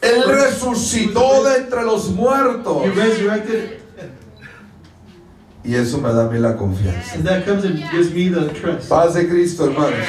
Él 0.00 0.22
resucitó 0.28 1.42
de 1.42 1.56
entre 1.56 1.82
los 1.82 2.10
muertos. 2.10 2.84
he 2.84 2.90
resurrected, 2.90 3.80
Y 5.64 5.74
eso 5.76 5.98
me 5.98 6.12
da 6.12 6.26
a 6.26 6.30
mí 6.30 6.38
la 6.40 6.56
confianza. 6.56 7.14
and 7.14 7.24
that 7.24 7.44
comes 7.44 7.64
and 7.64 7.78
gives 7.92 8.12
me 8.12 8.28
the 8.28 8.48
trust. 8.52 8.88
Paz 8.88 9.14
de 9.14 9.28
Cristo, 9.28 9.66
hermanos. 9.70 10.06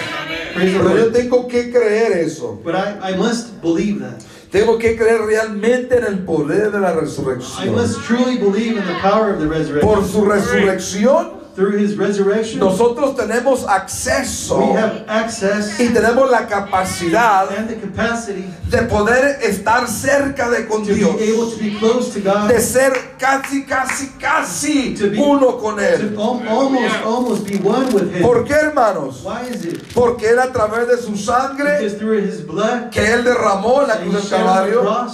Pero 0.55 0.95
yo 0.97 1.11
tengo 1.11 1.47
que 1.47 1.71
creer 1.71 2.11
eso. 2.25 2.59
But 2.63 2.75
I, 2.75 3.11
I 3.13 3.15
must 3.17 3.61
believe 3.61 3.99
that. 3.99 4.21
Tengo 4.51 4.77
que 4.77 4.95
creer 4.95 5.21
realmente 5.21 5.97
en 5.97 6.05
el 6.05 6.19
poder 6.25 6.71
de 6.71 6.79
la 6.79 6.91
I 6.91 6.95
resurrección. 7.01 7.75
must 7.75 7.99
truly 8.05 8.37
believe 8.37 8.77
in 8.77 8.85
the 8.85 8.99
power 9.01 9.33
of 9.33 9.39
the 9.39 9.47
Por 9.47 9.57
resurrection. 9.99 10.05
su 10.07 10.25
resurrección, 10.25 11.31
Through 11.55 11.77
His 11.77 11.95
resurrection, 11.97 12.59
nosotros 12.59 13.15
tenemos 13.15 13.63
acceso 13.67 14.57
we 14.57 14.73
have 14.75 15.05
access 15.07 15.79
y 15.79 15.89
tenemos 15.93 16.27
la 16.31 16.47
capacidad 16.47 17.47
and 17.55 17.67
the 17.69 17.75
capacity 17.75 18.45
de 18.71 18.81
poder 18.87 19.37
estar 19.43 19.87
cerca 19.87 20.49
de 20.49 20.65
con 20.67 20.81
to 20.81 20.89
be 20.89 20.95
Dios. 20.95 21.11
able 21.21 21.51
to 21.51 21.57
be 21.59 21.77
close 21.77 22.11
to 22.11 22.21
God, 22.21 22.47
De 22.47 22.59
ser 22.59 22.91
casi, 23.19 23.65
casi, 23.65 24.07
casi 24.19 24.95
To 24.95 25.11
be- 25.11 25.19
uno 25.21 25.57
con 25.59 25.75
to 25.75 25.81
Él. 25.81 26.15
al- 26.17 26.47
almost, 26.47 26.95
almost 27.05 27.47
be 27.47 27.57
one 27.59 27.85
with 27.93 28.11
Him. 28.15 28.23
¿Por 28.23 28.45
qué, 28.45 28.53
hermanos? 28.55 29.21
Why 29.23 29.47
is 29.53 29.63
it? 29.63 29.93
Porque 29.93 30.29
Él 30.29 30.39
a 30.39 30.51
través 30.51 30.87
de 30.87 30.97
su 30.97 31.15
sangre 31.15 31.85
His 31.85 32.47
blood, 32.47 32.89
que 32.89 32.99
Él 33.13 33.23
derramó 33.23 33.83
en 33.83 33.89
la 33.89 33.97
cruz 33.99 34.13
del 34.15 34.27
Calvario, 34.29 35.07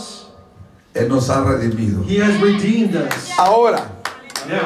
Él 0.94 1.10
nos 1.10 1.30
ha 1.30 1.44
redimido. 1.44 2.02
He 2.08 2.22
has 2.22 2.40
redeemed 2.40 2.96
us. 2.96 3.30
Ahora, 3.38 3.92
Now, 4.48 4.62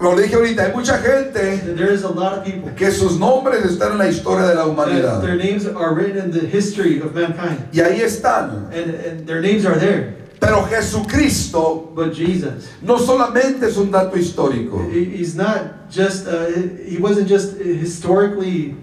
Aleluya. 0.00 0.16
lo 0.16 0.22
dije 0.22 0.34
ahorita, 0.36 0.62
hay 0.66 0.72
mucha 0.72 0.98
gente 0.98 1.74
there 1.74 1.92
is 1.92 2.04
a 2.04 2.08
lot 2.08 2.38
of 2.38 2.44
people 2.44 2.70
que 2.76 2.90
sus 2.90 3.18
nombres 3.18 3.64
están 3.64 3.92
en 3.92 3.98
la 3.98 4.06
historia 4.08 4.46
de 4.46 4.54
la 4.54 4.64
humanidad. 4.66 5.20
their 5.20 5.36
names 5.36 5.66
are 5.66 5.92
written 5.94 6.24
in 6.26 6.30
the 6.30 6.46
history 6.46 7.00
of 7.00 7.14
mankind, 7.14 7.58
Y 7.72 7.80
ahí 7.80 8.00
están. 8.00 8.68
and, 8.72 8.94
and 8.94 9.26
their 9.26 9.40
names 9.40 9.64
are 9.66 9.78
there. 9.78 10.14
Pero 10.40 10.62
Jesucristo 10.66 11.90
But 11.96 12.12
Jesus, 12.14 12.68
no 12.80 12.96
solamente 12.98 13.64
es 13.66 13.76
un 13.76 13.90
dato 13.90 14.16
histórico. 14.16 14.88
he- 14.88 15.04
he's 15.16 15.34
not 15.34 15.90
just, 15.90 16.28
uh, 16.28 16.46
he 16.86 16.96
wasn't 17.00 17.26
just 17.28 17.58
historically, 17.58 18.76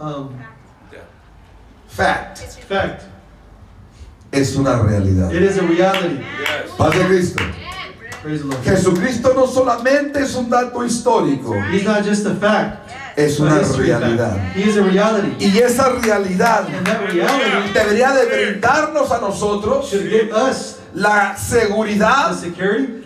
um, 0.00 0.30
Fact. 1.88 2.38
fact. 2.68 3.04
Es 4.32 4.56
una 4.56 4.82
realidad. 4.82 5.32
It 5.32 5.42
is 5.42 5.56
a 5.58 5.62
reality. 5.62 6.18
Yes. 6.40 6.70
Paz 6.76 6.92
de 6.94 7.04
Cristo. 7.06 7.42
Jesucristo 8.64 9.32
no 9.34 9.46
solamente 9.46 10.22
es 10.22 10.34
un 10.34 10.50
dato 10.50 10.84
histórico, 10.84 11.54
He's 11.72 11.84
not 11.84 12.04
just 12.04 12.26
a 12.26 12.34
fact, 12.34 12.90
es 13.16 13.38
una 13.38 13.60
realidad. 13.60 14.36
He 14.54 14.68
is 14.68 14.76
a 14.76 14.82
reality. 14.82 15.44
Y 15.44 15.58
esa 15.58 15.88
realidad 15.90 16.66
debería 17.72 18.12
de 18.12 18.26
brindarnos 18.26 19.10
a 19.10 19.20
nosotros 19.20 19.94
la 20.94 21.36
seguridad, 21.36 22.36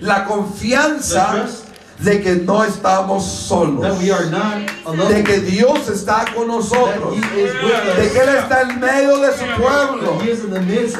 la 0.00 0.24
the 0.24 0.24
confianza 0.24 1.32
trust 1.32 1.59
de 2.02 2.20
que 2.22 2.36
no 2.36 2.64
estamos 2.64 3.24
solos, 3.24 3.82
that 3.82 3.98
we 3.98 4.10
are 4.10 4.30
not 4.30 4.70
alone. 4.86 5.12
de 5.12 5.22
que 5.22 5.40
Dios 5.40 5.88
está 5.88 6.24
con 6.34 6.48
nosotros, 6.48 7.14
de 7.14 8.10
que 8.10 8.18
Él 8.18 8.28
está 8.36 8.62
en 8.62 8.80
medio 8.80 9.18
de 9.18 9.32
su 9.32 9.44
pueblo, 9.60 10.18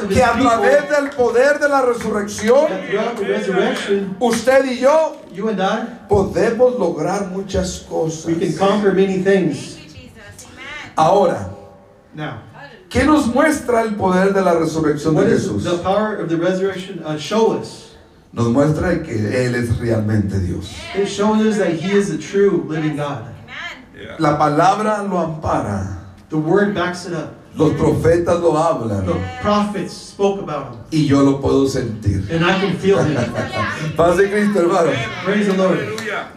que 0.09 0.23
a 0.23 0.33
través 0.33 0.89
del 0.89 1.09
poder 1.09 1.59
de 1.59 1.69
la 1.69 1.81
resurrección, 1.81 2.67
usted 4.19 4.65
y 4.65 4.79
yo 4.79 5.17
you 5.33 5.49
and 5.49 5.59
I, 5.59 6.07
podemos 6.07 6.77
lograr 6.77 7.29
muchas 7.29 7.79
cosas. 7.89 8.25
we 8.25 8.35
can 8.35 8.53
conquer 8.57 8.93
many 8.93 9.23
things. 9.23 9.75
Thank 9.75 9.87
you, 9.87 10.09
Jesus. 10.11 10.45
Amen. 10.45 10.93
Ahora, 10.95 11.49
Now, 12.13 12.41
¿qué 12.89 13.03
nos 13.05 13.27
muestra 13.27 13.83
el 13.83 13.95
poder 13.95 14.33
de 14.33 14.41
la 14.41 14.53
resurrección 14.53 15.15
what 15.15 15.23
de 15.23 15.31
Jesús? 15.31 15.63
The 18.33 18.41
the? 18.43 18.43
Nos 18.43 18.47
muestra 18.47 19.03
que 19.03 19.11
Él 19.45 19.55
es 19.55 19.77
realmente 19.79 20.39
Dios. 20.39 20.73
It 20.95 21.07
shows 21.07 21.45
us 21.45 21.57
that 21.57 21.73
He 21.73 21.91
is 21.91 22.09
the 22.09 22.17
true 22.17 22.63
living 22.67 22.95
God. 22.97 23.25
La 24.19 24.37
palabra 24.37 25.03
lo 25.07 25.17
ampara. 25.17 25.97
The 26.29 26.37
Word 26.37 26.73
backs 26.73 27.05
it 27.05 27.13
up. 27.13 27.35
Los 27.53 27.73
profetas 27.73 28.39
lo 28.41 28.51
The 28.53 28.57
hablan. 28.57 29.41
prophets 29.41 29.91
spoke 29.93 30.39
about 30.41 30.73
Him, 30.73 30.79
Y 30.91 31.05
yo 31.07 31.21
lo 31.21 31.39
puedo 31.41 31.67
sentir. 31.67 32.25
and 32.31 32.45
I 32.45 32.59
can 32.59 32.77
feel 32.77 32.97
Him. 33.03 33.15
Paz 33.97 34.17
de 34.17 34.29
Cristo, 34.29 34.61
hermano. 34.61 34.93
Praise 35.25 35.47
the 35.47 35.57
Lord. 35.57 35.79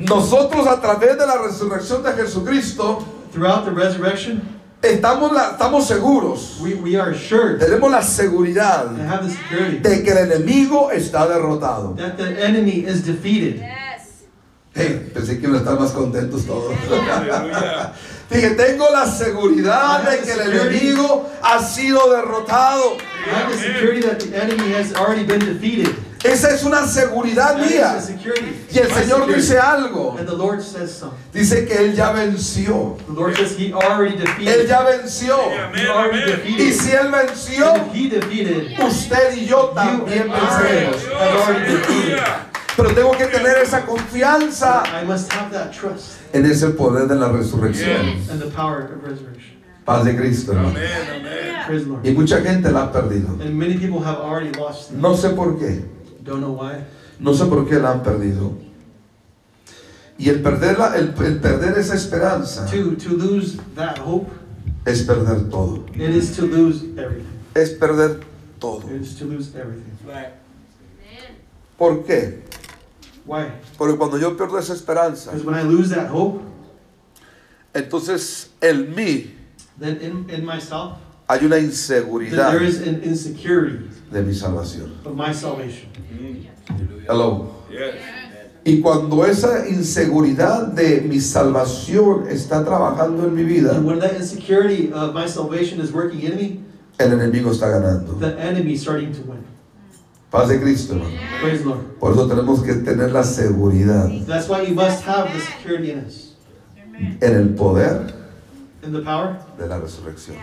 Nosotros 0.01 0.67
a 0.67 0.81
través 0.81 1.17
de 1.17 1.25
la 1.27 1.39
resurrección 1.39 2.03
de 2.03 2.13
Jesucristo 2.15 3.05
Throughout 3.33 3.65
the 3.65 3.73
resurrection, 3.73 4.54
estamos, 4.93 5.33
la- 5.33 5.53
estamos 5.53 5.87
seguros. 5.87 6.59
we, 6.61 6.75
we 6.75 6.97
are 6.97 7.13
assured 7.13 7.59
Tenemos 7.61 7.91
la 7.91 8.03
seguridad 8.03 8.87
and 8.89 9.01
have 9.09 9.25
the 9.27 9.31
security 9.35 9.79
de 9.79 10.03
que 10.03 10.11
el 10.13 10.19
enemigo 10.31 10.91
está 10.91 11.27
derrotado. 11.27 11.97
that 11.97 12.17
the 12.17 12.39
enemy 12.45 12.85
is 12.87 13.05
defeated. 13.05 13.57
Yes. 13.61 14.25
Hey, 14.75 15.11
pensé 15.15 15.39
que 15.41 15.47
iban 15.49 15.57
a 15.57 15.59
estar 15.61 15.79
más 15.79 15.93
contentos 15.93 16.45
todos. 16.47 16.75
Dije, 18.31 18.51
tengo 18.57 18.89
la 18.91 19.07
seguridad 19.07 20.03
de 20.03 20.19
que 20.25 20.33
el 20.33 20.41
enemigo 20.53 21.29
ha 21.43 21.63
sido 21.63 22.11
derrotado. 22.11 22.97
I 22.97 23.31
have 23.31 23.53
the 23.53 23.59
security 23.59 24.01
that 24.01 24.19
the 24.19 24.35
enemy 24.37 24.73
has 24.73 24.93
already 24.95 25.25
been 25.25 25.41
defeated. 25.41 25.95
Esa 26.25 26.55
es 26.55 26.65
una 26.65 26.87
seguridad 26.87 27.59
mía. 27.59 27.99
Y 28.73 28.79
el 28.79 28.89
My 28.89 28.95
Señor 28.95 29.19
security. 29.21 29.35
dice 29.35 29.59
algo. 29.59 30.17
And 30.19 30.27
the 30.27 30.35
Lord 30.35 30.63
says 30.63 30.91
something. 30.91 31.19
Dice 31.35 31.67
que 31.67 31.75
Él 31.77 31.95
ya 31.95 32.13
venció. 32.13 32.97
The 33.07 33.13
Lord 33.13 33.37
says 33.37 33.57
He 33.59 33.73
already 33.75 34.17
Él 34.17 34.25
defeated. 34.25 34.67
ya 34.67 34.83
venció. 34.83 35.37
Y 36.13 36.57
defeated. 36.57 36.73
si 36.73 36.91
Él 36.93 36.99
And 37.07 37.15
venció, 37.15 37.77
if 37.77 37.95
He 37.95 38.09
defeated, 38.09 38.81
usted 38.81 39.37
y 39.37 39.45
yo 39.47 39.73
también 39.75 40.31
venceremos. 40.31 40.97
Pero 42.77 42.93
tengo 42.95 43.13
que 43.13 43.27
tener 43.27 43.59
esa 43.59 43.85
confianza 43.87 44.83
I 45.01 45.05
must 45.05 45.31
have 45.33 45.53
that 45.53 45.71
trust 45.73 46.15
en 46.33 46.45
ese 46.47 46.71
poder 46.71 47.07
de 47.07 47.15
la 47.15 47.29
resurrección. 47.29 48.19
and 48.31 48.41
the 48.41 48.51
power 48.51 48.81
of 48.85 49.03
resurrection. 49.05 49.61
Paz 49.85 50.05
de 50.05 50.17
Cristo, 50.17 50.53
hermano. 50.53 50.71
Amén. 50.71 52.01
Y 52.03 52.11
mucha 52.13 52.41
gente 52.41 52.71
la 52.73 52.85
ha 52.85 52.93
perdido. 52.93 53.29
And 53.41 53.55
many 53.55 53.75
people 53.77 54.01
have 54.03 54.19
already 54.19 54.51
lost 54.59 54.91
it. 54.91 54.97
No 54.97 55.15
sé 55.15 55.31
por 55.37 55.59
qué. 55.59 55.85
Don't 56.25 56.41
know 56.41 56.53
why. 56.53 56.85
No 57.21 57.33
sé 57.35 57.45
por 57.47 57.69
qué 57.69 57.79
la 57.79 57.93
han 57.93 58.03
perdido. 58.03 58.53
Y 60.19 60.29
el 60.31 60.43
perder, 60.43 60.79
la- 60.79 60.97
el, 60.97 61.09
el 61.25 61.41
perder 61.41 61.77
esa 61.77 61.95
esperanza 61.95 62.67
To, 62.67 62.97
to 62.97 63.11
lose 63.17 63.59
that 63.75 63.99
hope, 63.99 64.31
es 64.87 65.03
perder 65.03 65.51
todo. 65.51 65.85
it 65.95 66.01
is 66.15 66.37
to 66.37 66.47
lose 66.47 66.83
everything. 66.97 67.27
Es 67.55 67.71
perder 67.71 68.21
todo. 68.61 68.89
It 68.95 69.03
is 69.03 69.17
to 69.19 69.25
lose 69.27 69.51
everything. 69.59 69.93
¿Por 71.77 72.05
qué? 72.05 72.43
Why? 73.27 73.47
Porque 73.77 73.97
cuando 73.99 74.17
yo 74.19 74.37
pierdo 74.37 74.59
esa 74.59 74.75
esperanza, 74.75 75.33
Because 75.33 75.45
when 75.47 75.57
I 75.57 75.63
lose 75.63 75.91
that 75.95 76.11
hope, 76.11 76.41
entonces 77.75 78.51
en 78.61 78.95
mí 78.95 79.33
then 79.81 79.99
in, 80.01 80.31
in 80.31 80.45
myself, 80.45 80.99
hay 81.29 81.45
una 81.45 81.59
inseguridad 81.59 82.51
there 82.53 82.65
is 82.65 82.81
an 82.87 83.03
insecurity 83.03 83.89
de 84.11 84.23
mi 84.23 84.33
salvación. 84.33 84.91
of 85.05 85.15
my 85.17 85.33
salvation. 85.33 85.89
Hello. 87.09 87.51
Yes. 87.71 87.95
Y 88.67 88.81
cuando 88.81 89.27
esa 89.27 89.69
inseguridad 89.69 90.69
de 90.69 91.03
mi 91.03 91.21
salvación 91.21 92.29
está 92.31 92.65
trabajando 92.65 93.27
en 93.27 93.35
mi 93.35 93.45
vida, 93.45 93.77
And 93.77 93.85
when 93.87 93.99
that 94.01 94.15
insecurity 94.17 94.91
of 94.93 95.13
my 95.13 95.27
salvation 95.27 95.81
is 95.81 95.93
working 95.93 96.21
in 96.23 96.37
me, 96.37 96.61
el 96.99 97.13
enemigo 97.13 97.51
está 97.51 97.69
ganando. 97.69 98.19
the 98.19 98.39
enemy 98.41 98.73
is 98.73 98.83
starting 98.83 99.13
to 99.13 99.21
win. 99.23 99.45
Paz 100.31 100.49
de 100.49 100.59
Cristo, 100.59 100.95
hermano. 100.95 101.17
Praise 101.41 101.63
the 101.63 101.69
Lord. 101.69 101.99
Por 102.01 102.13
eso 102.13 102.27
tenemos 102.27 102.63
que 102.65 102.75
tener 102.75 103.13
la 103.13 103.23
seguridad 103.23 104.09
That's 104.27 104.49
why 104.49 104.63
you 104.63 104.75
must 104.75 105.05
have 105.05 105.33
the 105.33 105.41
security 105.41 105.91
in 105.91 105.99
us, 105.99 106.35
en 107.21 107.35
el 107.35 107.55
poder 107.55 108.13
in 108.83 108.93
the 108.93 109.03
power 109.03 109.39
de 109.59 109.67
la 109.67 109.79
resurrección. 109.79 110.37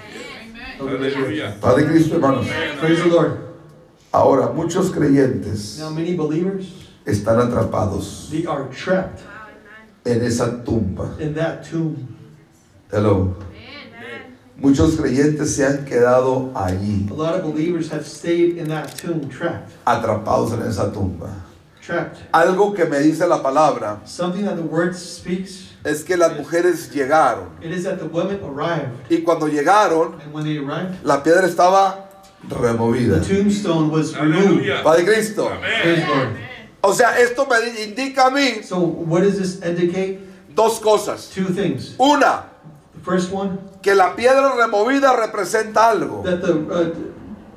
Aleluya. 0.88 1.56
De 1.76 1.86
Cristo, 1.86 2.16
hermanos. 2.16 2.48
Praise 2.80 3.04
the 3.04 3.10
Lord. 3.10 3.38
Ahora, 4.14 4.52
muchos 4.54 4.92
creyentes 4.92 5.80
Now, 5.80 5.90
many 5.90 6.16
believers, 6.16 6.66
están 7.06 7.40
atrapados 7.40 8.30
they 8.30 8.46
are 8.46 8.66
trapped 8.70 9.22
en 10.06 10.22
esa 10.24 10.62
tumba. 10.66 11.16
in 11.20 11.34
that 11.34 11.64
tomb. 11.64 12.08
Hello. 12.92 13.36
Muchos 14.58 14.96
creyentes 14.96 15.56
se 15.56 15.66
han 15.66 15.86
quedado 15.86 16.52
allí, 16.54 17.10
A 17.10 17.14
lot 17.14 17.34
of 17.36 17.44
believers 17.44 17.90
have 17.90 18.06
stayed 18.06 18.58
in 18.58 18.68
that 18.68 18.96
tomb, 18.98 19.28
trapped, 19.30 19.72
atrapados 19.88 20.52
en 20.54 20.62
esa 20.68 20.92
tumba. 20.92 21.30
Trapped. 21.82 22.18
Algo 22.34 22.74
que 22.76 22.86
me 22.86 23.00
dice 23.00 23.28
la 23.28 23.42
palabra 23.42 24.00
Something 24.06 24.46
that 24.46 24.56
the 24.56 24.62
word 24.64 24.96
speaks, 24.96 25.70
es 25.84 26.04
que 26.04 26.16
las 26.16 26.34
mujeres 26.38 26.92
llegaron. 26.94 27.50
it 27.62 27.72
is 27.72 27.84
that 27.84 27.98
the 28.00 28.06
women 28.06 28.40
arrived. 28.44 28.92
Y 29.10 29.24
cuando 29.24 29.48
llegaron, 29.48 30.20
And 30.22 30.32
when 30.34 30.44
they 30.46 30.58
arrived, 30.58 31.04
la 31.04 31.22
piedra 31.24 31.48
estaba 31.48 32.06
removida. 32.50 33.20
the 33.20 33.36
tombstone 33.36 33.90
was 33.92 34.16
removed. 34.16 34.64
Aleluya. 34.64 34.84
Padre 34.84 35.06
Cristo. 35.06 35.52
O 36.84 36.94
sea, 36.94 37.20
esto 37.20 37.46
me 37.46 37.58
di- 37.62 37.84
indica 37.84 38.26
a 38.28 38.32
mí 38.32 38.64
So 38.64 38.80
what 38.80 39.22
does 39.22 39.38
this 39.38 39.62
indicate? 39.64 40.20
dos 40.56 40.80
cosas. 40.80 41.30
Two 41.34 41.46
things. 41.46 41.96
Una, 42.00 42.46
The 42.96 43.00
first 43.06 43.32
one, 43.32 43.58
que 43.82 43.94
la 43.96 44.16
piedra 44.16 44.54
removida 44.56 45.16
representa 45.16 45.90
algo. 45.92 46.24
that 46.24 46.42
the 46.42 46.54
uh, 46.72 46.94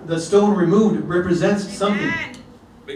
the 0.07 0.19
stone 0.21 0.54
removed 0.57 1.07
represents 1.09 1.64
something. 1.69 2.11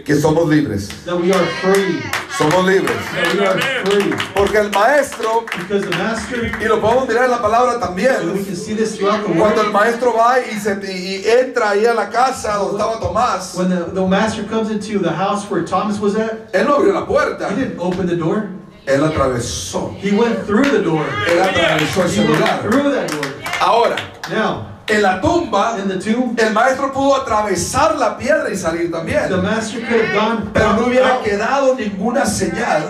Que 0.05 0.15
somos 0.15 0.47
libres. 0.47 0.87
That 1.05 1.19
we 1.19 1.31
are 1.33 1.45
free. 1.61 1.99
Somos 2.37 2.63
libres. 2.65 2.95
That 3.11 3.33
we 3.33 3.45
are 3.45 3.59
free. 3.85 4.13
Porque 4.35 4.57
el 4.57 4.69
maestro, 4.69 5.45
Because 5.57 5.83
the 5.89 5.95
master, 5.97 6.51
y 6.61 6.65
lo 6.67 6.79
podemos 6.79 7.07
mirar 7.07 7.25
en 7.25 7.31
la 7.31 7.41
palabra 7.41 7.73
we 7.73 7.79
también, 7.79 8.45
can 8.45 8.55
see 8.55 8.75
this 8.75 8.97
throughout 8.97 9.25
the 9.25 9.33
cuando 9.33 9.61
el 9.63 9.71
maestro 9.71 10.13
va 10.13 10.39
y, 10.39 10.59
se, 10.59 10.77
y 10.85 11.23
entra 11.27 11.71
ahí 11.71 11.85
a 11.87 11.93
la 11.95 12.07
casa 12.09 12.53
donde 12.57 12.77
estaba 12.77 12.99
Tomás, 12.99 13.55
When 13.55 13.69
the, 13.69 13.91
the 13.91 14.05
master 14.07 14.43
comes 14.47 14.69
into 14.69 14.99
the 14.99 15.11
house 15.11 15.49
where 15.49 15.63
Thomas 15.65 15.99
was 15.99 16.15
at, 16.15 16.51
él 16.53 16.67
no 16.67 16.75
abrió 16.77 16.93
la 16.93 17.01
he 17.01 17.05
puerta, 17.07 17.49
didn't 17.55 17.79
open 17.79 18.05
the 18.07 18.15
door. 18.15 18.47
él 18.85 19.03
atravesó. 19.03 19.95
He 19.99 20.11
went 20.15 20.45
through 20.45 20.69
the 20.71 20.83
door. 20.83 21.03
Él 21.27 21.41
atravesó 21.41 22.03
ese 22.05 22.17
He 22.21 22.27
went 22.27 22.39
lugar. 22.39 22.61
through 22.61 22.91
that 22.91 23.09
door. 23.11 23.33
Ahora, 23.59 23.95
Now, 24.29 24.67
en 24.89 25.01
la 25.01 25.21
tumba, 25.21 25.77
in 25.79 25.87
the 25.87 25.97
tomb, 25.99 26.35
el 26.39 26.53
maestro 26.53 26.91
pudo 26.91 27.15
atravesar 27.15 27.95
la 27.97 28.17
piedra 28.17 28.49
y 28.51 28.55
salir 28.55 28.89
the 28.91 28.97
también. 28.97 29.43
master 29.43 29.79
could 29.81 30.01
have 30.01 30.13
gone 30.15 30.49
Pero 30.53 30.73
no 30.73 30.87
hubiera 30.87 31.15
out. 31.15 31.23
quedado 31.23 31.75
ninguna 31.75 32.25
señal, 32.25 32.89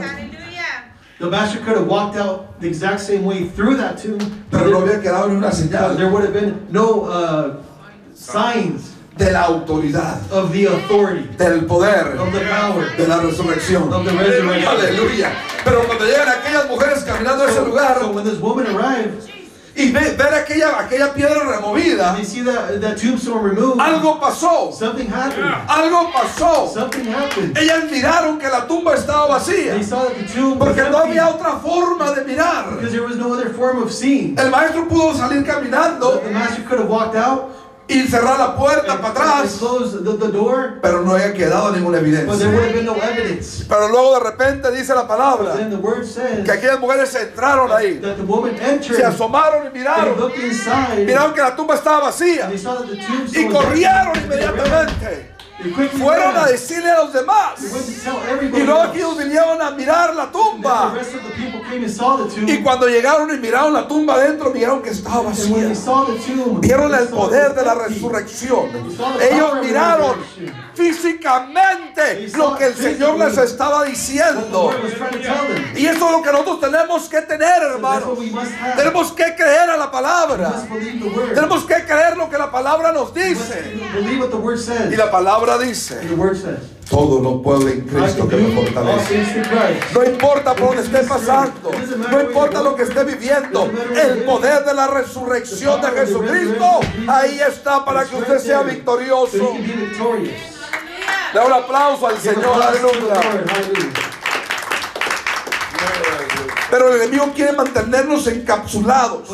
The 1.20 1.28
master 1.30 1.60
could 1.60 1.76
have 1.76 1.88
walked 1.88 2.16
out 2.16 2.60
the 2.62 2.68
exact 2.68 3.02
same 3.02 3.26
way 3.26 3.44
through 3.50 3.76
that 3.78 3.98
tomb. 4.02 4.20
pero 4.50 4.70
no 4.70 4.80
hubiera 4.80 5.02
quedado 5.02 5.28
ninguna 5.28 5.52
señal 5.52 5.98
there 5.98 6.08
would 6.10 6.24
have 6.24 6.34
been 6.34 6.66
no 6.72 7.04
uh, 7.06 7.58
signs 8.16 8.96
de 9.18 9.30
la 9.32 9.42
autoridad, 9.48 10.18
of 10.32 10.54
the 10.54 10.66
authority, 10.68 11.28
del 11.38 11.66
poder, 11.66 12.16
of 12.18 12.32
the 12.32 12.40
power, 12.40 12.86
de 12.96 13.06
la 13.06 13.18
resurrección. 13.20 13.92
of 13.92 14.06
the 14.06 14.12
resurrection. 14.14 14.66
Aleluya. 14.66 15.32
Pero 15.66 15.84
cuando 15.86 16.06
llegan 16.06 16.30
aquellas 16.30 16.70
mujeres 16.70 17.04
caminando 17.04 17.44
a 17.44 17.50
ese 17.50 17.60
lugar 17.66 17.98
so 18.00 18.14
when 18.14 18.24
this 18.24 18.40
woman 18.40 18.66
arrived, 18.68 19.30
y 19.80 19.92
ve- 19.92 20.16
ver 20.16 20.34
aquella, 20.34 20.80
aquella 20.80 21.14
piedra 21.14 21.44
removida, 21.44 22.10
and 22.10 22.18
they 22.18 22.26
see 22.26 22.42
that, 22.44 22.80
that 22.82 22.98
tombstone 22.98 23.42
removed, 23.44 23.80
algo 23.80 24.20
pasó. 24.20 24.72
something 24.74 25.08
happened. 25.08 25.46
Algo 25.68 26.12
pasó. 26.12 26.68
Something 26.68 27.06
happened. 27.08 27.58
Ellas 27.58 27.86
miraron 27.90 28.38
que 28.40 28.48
la 28.50 28.68
tumba 28.68 28.96
estaba 28.96 29.28
vacía. 29.28 29.74
They 29.76 29.84
saw 29.84 30.04
that 30.06 30.16
the 30.16 30.26
tomb 30.34 30.60
was 30.60 30.68
Porque 30.70 30.90
no 30.90 30.98
había 31.00 31.28
otra 31.30 31.60
forma 31.60 32.12
de 32.14 32.24
mirar. 32.26 32.80
there 32.92 33.02
was 33.02 33.16
no 33.18 33.34
other 33.34 33.50
form 33.54 33.82
of 33.82 33.92
seeing. 33.92 34.38
El 34.38 34.50
maestro 34.52 34.88
pudo 34.88 35.14
salir 35.16 35.46
caminando 35.46 36.20
The 36.24 36.32
master 36.32 36.64
could 36.68 36.80
have 36.80 36.90
walked 36.90 37.16
out 37.16 37.50
y 37.90 38.08
cerrar 38.08 38.38
la 38.38 38.56
puerta 38.56 38.94
and, 38.94 39.02
para 39.02 39.14
atrás, 39.14 39.58
closed 39.58 40.04
the, 40.04 40.18
the 40.18 40.32
door, 40.32 40.80
pero 40.82 41.02
no 41.02 41.14
había 41.14 41.34
quedado 41.34 41.72
ninguna 41.72 41.98
but 41.98 42.38
there 42.38 42.50
evidencia. 42.52 42.84
no 42.84 42.96
evidence. 42.96 43.66
Pero 43.68 43.90
luego 43.90 44.14
de 44.14 44.30
repente 44.30 44.72
dice 44.72 44.94
la 44.94 45.08
palabra 45.08 45.56
the 45.56 45.76
word 45.76 46.06
says 46.06 46.46
que 46.46 46.52
aquellas 46.52 46.80
mujeres 46.80 47.14
entraron 47.16 47.72
ahí, 47.72 48.00
that 48.00 48.16
the 48.16 48.24
woman 48.24 48.56
entered, 48.62 48.96
se 48.96 49.04
asomaron 49.04 49.68
y 49.68 49.72
miraron, 49.72 50.32
inside, 50.36 51.06
miraron 51.06 51.34
que 51.34 51.42
la 51.42 51.56
tumba 51.56 51.76
estaba 51.76 52.02
vacía. 52.02 52.48
They 52.48 52.58
saw 52.60 52.76
that 52.76 52.86
the 52.86 53.40
y 53.40 53.50
corrieron 53.50 54.16
inmediatamente. 54.24 55.39
Fueron 55.98 56.38
a 56.38 56.46
decirle 56.46 56.90
a 56.90 57.04
los 57.04 57.12
demás 57.14 57.60
y 58.54 58.64
luego 58.64 58.82
aquellos 58.82 59.18
vinieron 59.18 59.62
a 59.62 59.72
mirar 59.72 60.16
la 60.16 60.32
tumba. 60.32 60.94
Y 62.48 62.58
cuando 62.64 62.88
llegaron 62.88 63.34
y 63.34 63.38
miraron 63.38 63.74
la 63.74 63.86
tumba 63.88 64.16
adentro, 64.16 64.52
miraron 64.52 64.82
que 64.82 64.92
estaba 64.92 65.22
vacía. 65.24 65.74
Vieron 66.62 66.96
el 66.96 67.08
poder 67.10 67.54
de 67.54 67.66
la 67.66 67.76
resurrección. 67.76 68.70
Ellos 69.32 69.54
miraron. 69.62 70.16
Físicamente 70.74 72.30
lo 72.36 72.56
que 72.56 72.66
el 72.66 72.76
Señor 72.76 73.18
les 73.18 73.38
estaba 73.38 73.84
diciendo. 73.86 74.72
Y 75.76 75.86
eso 75.86 76.06
es 76.06 76.12
lo 76.12 76.22
que 76.22 76.32
nosotros 76.32 76.60
tenemos 76.62 77.10
que 77.10 77.22
tener, 77.22 77.62
hermanos. 77.64 78.18
Tenemos 78.76 79.12
que 79.12 79.36
creer 79.36 79.70
a 79.70 79.78
la 79.78 79.92
palabra. 79.92 80.68
Tenemos 81.34 81.66
que 81.66 81.84
creer 81.86 82.18
lo 82.18 82.30
que 82.30 82.38
la 82.38 82.52
palabra 82.52 82.92
nos 82.92 83.14
dice. 83.14 83.78
Y 84.92 84.96
la 84.96 85.12
palabra 85.12 85.58
dice. 85.58 86.00
Todo 86.90 87.22
lo 87.22 87.42
puedo 87.42 87.68
en 87.68 87.82
Cristo 87.82 88.28
que 88.28 88.36
me 88.36 88.56
fortalece. 88.56 89.24
through 89.24 89.44
Christ. 89.44 89.94
No 89.94 90.04
importa 90.04 90.56
por 90.56 90.76
donde 90.76 90.82
esté 90.82 91.08
pasando, 91.08 91.72
no 92.12 92.22
importa 92.22 92.64
lo 92.64 92.76
que 92.76 92.84
esté 92.84 93.04
viviendo, 93.04 93.72
el 93.96 94.24
poder 94.24 94.66
de 94.66 94.74
la 94.74 94.88
resurrección 94.88 95.82
de 95.82 95.88
Jesucristo, 95.90 96.80
ahí 97.08 97.40
está 97.40 97.86
para 97.86 98.06
que 98.06 98.16
usted 98.16 98.40
sea 98.40 98.64
victorioso. 98.64 99.54
Da 101.34 101.46
un 101.46 101.54
aplauso 101.54 102.08
al 102.08 102.18
Señor, 102.18 102.62
aleluya. 102.62 103.22
Pero 106.72 106.94
el 106.94 107.02
enemigo 107.02 107.32
quiere 107.36 107.52
mantenernos 107.54 108.28
encapsulados, 108.28 109.28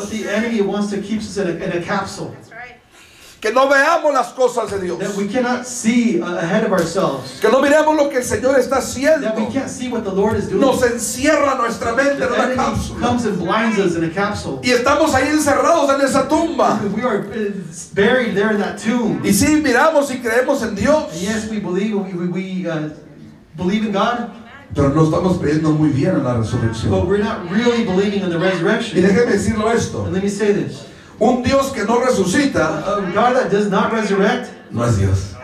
que 3.40 3.52
no 3.52 3.68
veamos 3.68 4.12
las 4.14 4.28
cosas 4.32 4.70
de 4.70 4.80
Dios, 4.80 4.98
That 4.98 5.14
we 5.16 5.28
cannot 5.28 5.66
see 5.66 6.20
uh, 6.20 6.38
ahead 6.38 6.64
of 6.64 6.72
ourselves. 6.72 7.38
que 7.40 7.50
no 7.50 7.60
miremos 7.60 7.94
lo 7.96 8.08
que 8.08 8.16
el 8.18 8.24
Señor 8.24 8.58
está 8.58 8.78
haciendo. 8.78 9.20
That 9.28 9.36
we 9.36 9.46
can't 9.52 9.68
see 9.68 9.88
what 9.88 10.04
the 10.04 10.10
Lord 10.12 10.36
is 10.36 10.48
doing. 10.48 10.60
Nos 10.62 10.82
encierra 10.82 11.54
nuestra 11.56 11.92
mente 11.94 12.22
en 12.24 12.32
una 12.32 12.54
cápsula 12.54 13.00
comes 13.06 13.24
and 13.26 13.38
blinds 13.38 13.78
us 13.78 13.94
in 13.94 14.04
a 14.04 14.10
capsule. 14.10 14.60
y 14.62 14.70
estamos 14.70 15.14
ahí 15.14 15.28
encerrados 15.28 15.90
en 15.94 16.00
esa 16.00 16.26
tumba. 16.28 16.80
We 16.94 17.02
are 17.02 17.18
uh, 17.28 17.52
buried 17.94 18.34
there 18.34 18.52
in 18.52 18.58
that 18.60 18.78
tomb. 18.78 19.20
Y 19.24 19.32
sí, 19.32 19.60
miramos 19.62 20.10
y 20.10 20.16
creemos 20.20 20.62
en 20.62 20.74
Dios, 20.74 21.12
And 21.12 21.20
yes, 21.20 21.48
we 21.50 21.60
believe 21.60 21.94
we, 21.94 22.12
we, 22.14 22.26
we 22.28 22.66
uh, 22.68 22.88
believe 23.56 23.84
in 23.84 23.92
God, 23.92 24.30
pero 24.74 24.88
no 24.88 25.04
estamos 25.04 25.38
creyendo 25.38 25.72
muy 25.72 25.90
bien 25.90 26.16
en 26.16 26.24
la 26.24 26.34
but 26.34 26.46
resurrección. 26.46 27.06
we're 27.06 27.18
not 27.22 27.48
really 27.50 27.84
believing 27.84 28.22
in 28.22 28.30
the 28.30 28.38
Y 28.38 28.42
resurrection. 28.50 29.02
déjeme 29.02 29.32
decirlo 29.32 29.70
esto, 29.72 30.04
And 30.04 30.14
let 30.14 30.22
me 30.22 30.28
say 30.30 30.52
this: 30.52 30.84
un 31.18 31.42
Dios 31.42 31.72
que 31.72 31.84
no 31.84 32.00
resucita 32.00 32.78
a 32.78 33.00
God 33.12 33.34
that 33.34 33.50
does 33.50 33.70
not 33.70 33.92
resurrect, 33.92 34.50
no 34.70 34.84
es 34.84 34.98
Dios. 34.98 35.35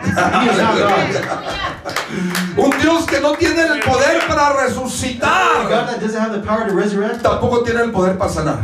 Un 2.55 2.69
Dios 2.79 3.05
que 3.05 3.19
no 3.19 3.31
tiene 3.33 3.61
el 3.63 3.79
poder 3.79 4.27
para 4.27 4.53
resucitar, 4.53 5.67
tampoco 7.21 7.63
tiene 7.63 7.81
el 7.81 7.91
poder 7.91 8.17
para 8.17 8.31
sanar. 8.31 8.59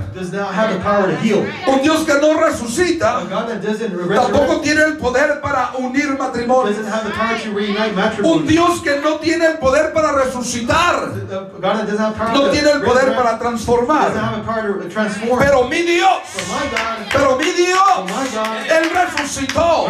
Un 1.68 1.82
Dios 1.82 2.02
que 2.06 2.14
no 2.14 2.40
resucita, 2.40 3.22
tampoco 4.22 4.62
tiene 4.62 4.82
el 4.84 4.98
poder 4.98 5.42
para 5.42 5.72
unir 5.78 6.16
matrimonios. 6.18 6.78
Un. 8.24 8.46
Dios 8.48 8.82
que 8.82 8.98
no 9.00 9.16
tiene 9.16 9.46
el 9.48 9.58
poder 9.58 9.92
para 9.94 10.12
resucitar, 10.12 11.10
no 12.34 12.50
tiene 12.52 12.70
el 12.72 12.82
poder 12.82 13.16
para 13.16 13.40
transformar. 13.40 14.12
Pero 15.40 15.64
mi 15.68 15.82
Dios, 15.82 16.10
pero 17.12 17.36
mi 17.38 17.46
Dios, 17.52 17.80
Él 18.70 18.90
resucitó 18.94 19.88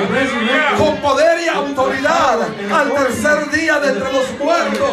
con 0.78 0.98
poder 0.98 1.39
y 1.44 1.48
autoridad 1.48 2.40
al 2.72 2.94
tercer 2.94 3.50
día 3.52 3.80
de 3.80 3.88
entre 3.90 4.14
los 4.14 4.40
muertos. 4.40 4.92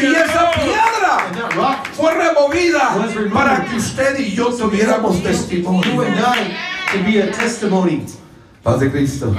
Y 0.00 0.14
esa 0.14 0.50
piedra 0.52 1.82
fue 1.94 2.12
removida 2.14 2.96
para 3.32 3.64
que 3.64 3.76
usted 3.76 4.18
y 4.18 4.34
yo 4.34 4.46
tuviéramos 4.48 5.16
you 5.16 5.22
testimonio. 5.22 6.04
Paz 8.62 8.80
de 8.80 8.90
Cristo. 8.90 9.34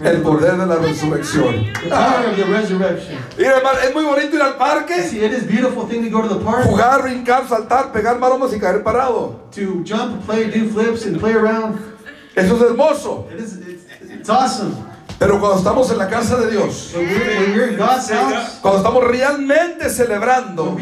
El 0.00 0.22
poder 0.22 0.56
de 0.56 0.66
la 0.66 0.76
resurrección. 0.76 1.66
Resurrection. 2.48 3.18
Mira, 3.38 3.56
hermano, 3.58 3.78
es 3.78 3.94
muy 3.94 4.04
bonito 4.04 4.34
ir 4.36 4.42
al 4.42 4.56
parque, 4.56 5.02
See, 5.02 5.24
it 5.24 5.32
is 5.32 5.44
a 5.44 5.46
beautiful 5.46 5.86
thing 5.86 6.02
to 6.02 6.10
go 6.10 6.22
to 6.22 6.34
the 6.34 6.44
park, 6.44 6.64
jugar, 6.64 7.02
brincar, 7.02 7.46
saltar, 7.48 7.92
pegar 7.92 8.18
maromas 8.18 8.52
y 8.52 8.58
caer 8.58 8.82
parado. 8.82 9.44
to 9.52 9.82
jump, 9.84 10.24
play, 10.26 10.50
do 10.50 10.68
flips, 10.68 11.06
and 11.06 11.20
play 11.20 11.32
around. 11.32 11.78
Eso 12.34 12.56
es 12.56 12.62
hermoso. 12.62 13.28
It 13.32 13.38
is, 13.40 13.56
it's, 13.58 13.84
it's 14.10 14.28
awesome. 14.28 14.74
Pero 15.18 15.38
cuando 15.40 15.58
estamos 15.58 15.90
en 15.90 15.98
la 15.98 16.08
casa 16.08 16.36
de 16.36 16.50
Dios, 16.50 16.90
But 16.92 17.02
we're, 17.02 17.38
when 17.38 17.52
we're 17.52 17.68
in 17.72 17.76
God's 17.78 18.10
house, 18.10 18.58
cuando 18.60 18.78
estamos 18.78 19.04
realmente 19.04 19.84
when 19.84 19.90
celebrando, 19.90 20.76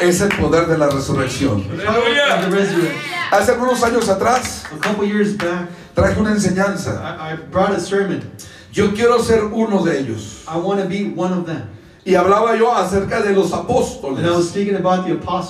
es 0.00 0.20
el 0.20 0.28
poder 0.36 0.66
de 0.66 0.78
la 0.78 0.88
resurrección. 0.88 1.66
the 1.68 1.84
power 1.84 1.98
of 1.98 2.44
the 2.44 2.50
resurrection. 2.50 3.00
Hace 3.30 3.52
algunos 3.52 3.82
años 3.82 4.08
atrás 4.08 4.64
traje 5.94 6.20
una 6.20 6.30
enseñanza. 6.32 7.00
I, 7.02 7.32
I 7.32 7.36
brought 7.50 7.72
a 7.72 7.80
sermon. 7.80 8.22
Yo 8.72 8.92
quiero 8.94 9.22
ser 9.22 9.44
uno 9.44 9.82
de 9.84 9.98
ellos. 9.98 10.42
Y 12.06 12.14
hablaba 12.16 12.54
yo 12.56 12.74
acerca 12.74 13.22
de 13.22 13.32
los 13.32 13.52
apóstoles. 13.54 14.26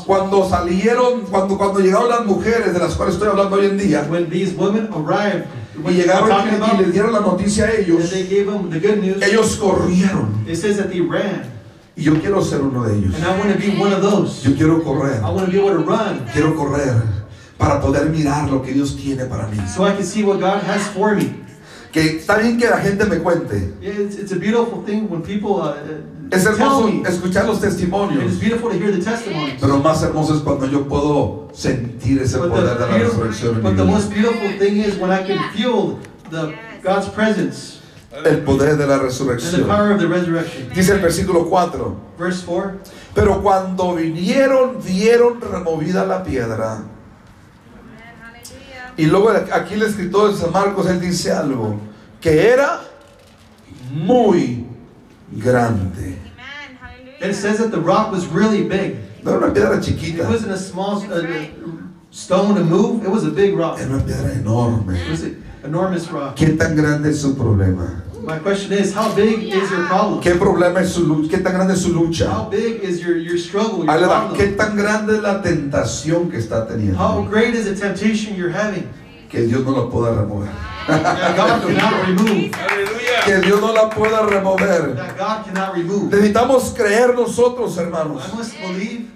Cuando 0.06 0.48
salieron, 0.48 1.22
cuando, 1.22 1.58
cuando 1.58 1.80
llegaron 1.80 2.08
las 2.08 2.24
mujeres 2.24 2.72
de 2.72 2.78
las 2.78 2.94
cuales 2.94 3.14
estoy 3.14 3.28
hablando 3.28 3.56
hoy 3.56 3.66
en 3.66 3.78
día, 3.78 4.06
When 4.08 4.30
these 4.30 4.54
women 4.56 4.88
arrived, 4.92 5.46
y 5.88 5.92
llegaron 5.94 6.30
y, 6.30 6.82
les 6.82 6.92
dieron 6.92 7.12
la 7.12 7.20
noticia 7.20 7.64
a 7.64 7.72
ellos, 7.72 8.10
they 8.10 8.22
gave 8.22 8.46
them 8.46 8.70
the 8.70 8.78
good 8.78 9.02
news, 9.02 9.20
ellos 9.22 9.56
corrieron. 9.56 10.46
it 10.46 10.56
says 10.56 10.76
that 10.76 10.90
they 10.90 11.00
ran. 11.00 11.52
Y 11.96 12.04
yo 12.04 12.14
quiero 12.20 12.42
ser 12.42 12.60
uno 12.60 12.84
de 12.84 12.98
ellos. 12.98 13.14
And 13.16 13.24
I 13.24 13.36
want 13.38 13.52
to 13.52 13.58
be 13.58 13.76
one 13.76 13.92
of 13.92 14.02
those. 14.02 14.42
Yo 14.44 14.54
quiero 14.56 14.82
correr. 14.82 15.20
I 15.24 15.30
want 15.30 15.46
to 15.46 15.50
be 15.50 15.58
able 15.58 15.70
to 15.70 15.84
run 15.84 16.26
Quiero 16.32 16.54
correr 16.54 17.02
para 17.58 17.80
poder 17.80 18.10
mirar 18.10 18.48
lo 18.50 18.62
que 18.62 18.72
Dios 18.72 18.96
tiene 18.96 19.24
para 19.26 19.46
mí. 19.48 19.58
so 19.68 19.84
I 19.84 19.92
can 19.92 20.04
see 20.04 20.22
what 20.22 20.38
God 20.38 20.62
has 20.62 20.86
for 20.88 21.14
me. 21.16 21.43
Que 21.94 22.16
está 22.16 22.38
bien 22.38 22.58
que 22.58 22.68
la 22.68 22.78
gente 22.78 23.04
me 23.04 23.18
cuente. 23.18 23.72
It's, 23.80 24.18
it's 24.18 24.32
a 24.32 24.36
beautiful 24.36 24.82
thing 24.84 25.06
when 25.08 25.22
people 25.22 25.62
uh, 25.62 25.74
Es 26.32 26.42
tell 26.42 26.54
hermoso 26.54 26.88
me. 26.88 27.08
escuchar 27.08 27.46
los 27.46 27.62
And 27.62 27.66
it's 27.66 27.76
testimonios. 27.80 28.40
beautiful 28.40 28.70
to 28.70 28.76
hear 28.76 28.90
the 28.90 29.00
testimonies. 29.00 29.60
Pero 29.60 29.78
más 29.78 30.02
hermoso 30.02 30.34
es 30.34 30.40
cuando 30.40 30.66
yo 30.66 30.88
puedo 30.88 31.48
sentir 31.54 32.20
ese 32.20 32.36
But 32.38 32.50
poder 32.50 32.64
de 32.70 32.74
the, 32.74 32.90
la 32.90 32.98
resurrección 32.98 33.62
but 33.62 33.76
the 33.76 33.84
most 33.84 34.10
beautiful 34.12 34.58
thing 34.58 34.78
is 34.80 34.96
when 34.98 35.12
I 35.12 35.22
can 35.22 35.38
feel 35.54 35.98
the 36.30 36.52
God's 36.82 37.08
presence 37.10 37.78
El 38.24 38.42
poder 38.44 38.76
de 38.76 38.86
la 38.86 38.94
and 38.94 39.02
the 39.02 39.06
resurrección. 39.08 39.66
power 39.68 39.92
of 39.92 40.00
the 40.00 40.06
resurrection. 40.08 40.68
Dice 40.74 40.90
el 40.94 41.00
versículo 41.00 41.48
4. 41.48 41.96
Verse 42.18 42.42
4. 42.44 42.72
Pero 43.14 43.40
cuando 43.42 43.94
vinieron, 43.94 44.78
vieron 44.84 45.40
removida 45.40 46.04
la 46.06 46.22
piedra. 46.24 46.82
Y 48.96 49.06
luego 49.06 49.30
aquí 49.30 49.74
el 49.74 49.82
escritor 49.82 50.32
de 50.32 50.38
San 50.38 50.52
Marcos, 50.52 50.86
él 50.86 51.00
dice 51.00 51.32
algo, 51.32 51.76
que 52.20 52.48
era 52.48 52.80
muy 53.92 54.66
grande. 55.32 56.18
It 57.20 57.34
says 57.34 57.58
that 57.58 57.70
the 57.70 57.80
rock 57.80 58.12
was 58.12 58.26
really 58.26 58.62
big. 58.62 58.96
No 59.24 59.32
era 59.32 59.46
una 59.46 59.54
piedra 59.54 59.78
It 59.78 59.84
chiquita, 59.84 60.28
wasn't 60.28 60.52
a 60.52 60.58
small 60.58 60.98
uh, 61.10 61.22
stone 62.10 62.54
to 62.54 62.62
move, 62.64 63.02
it 63.04 63.10
was 63.10 63.24
a 63.24 63.30
big 63.30 63.56
rock. 63.56 63.78
era 63.80 63.88
una 63.94 64.04
piedra 64.04 64.30
enorme. 64.32 64.94
It 64.94 65.10
was 65.10 65.22
an 65.22 65.42
enormous 65.64 66.08
rock. 66.10 66.36
¿Qué 66.36 66.56
tan 66.58 66.76
grande 66.76 67.10
es 67.10 67.20
su 67.22 67.34
problema? 67.34 68.02
My 68.24 68.38
question 68.38 68.72
is, 68.72 68.92
how 68.94 69.14
big 69.14 69.44
is 69.52 69.70
your 69.70 69.86
problem? 69.86 70.20
¿Qué 70.20 70.34
problema 70.38 70.80
es 70.80 70.92
su 70.92 71.04
lucha? 71.06 71.28
¿Qué 71.36 71.42
tan 71.42 71.52
grande 71.54 71.74
es 71.74 71.82
su 71.82 71.92
How 71.92 72.02
lucha? 72.04 72.50
big 72.50 72.82
is 72.82 73.00
your, 73.00 73.16
your 73.16 73.38
struggle, 73.38 73.82
Ahí 73.88 74.00
your 74.00 74.00
le 74.00 74.06
va. 74.08 74.32
¿Qué 74.34 74.56
tan 74.56 74.76
grande 74.76 75.16
es 75.16 75.22
la 75.22 75.42
tentación 75.42 76.30
que 76.30 76.38
está 76.38 76.62
How 76.62 76.68
teniendo? 76.68 77.30
great 77.30 77.54
is 77.54 77.64
the 77.66 77.74
temptation 77.74 78.34
you're 78.36 78.50
having? 78.52 78.88
Que 79.28 79.46
Dios 79.46 79.64
no 79.64 79.72
la 79.72 79.90
pueda 79.90 80.14
remover. 80.14 80.48
That 80.86 81.36
God 81.36 81.62
cannot 81.66 82.06
remove. 82.06 82.54
Hallelujah. 82.54 83.22
Que 83.24 83.40
Dios 83.40 83.60
no 83.60 83.72
la 83.72 83.88
pueda 83.90 84.22
remover. 84.26 84.94
That 84.94 85.16
God 85.18 85.44
cannot 85.44 85.74
remove. 85.74 86.10
Necesitamos 86.10 86.72
creer 86.74 87.14
nosotros, 87.14 87.76
hermanos, 87.76 88.22
I 88.32 88.36
must 88.36 88.54
believe 88.60 89.10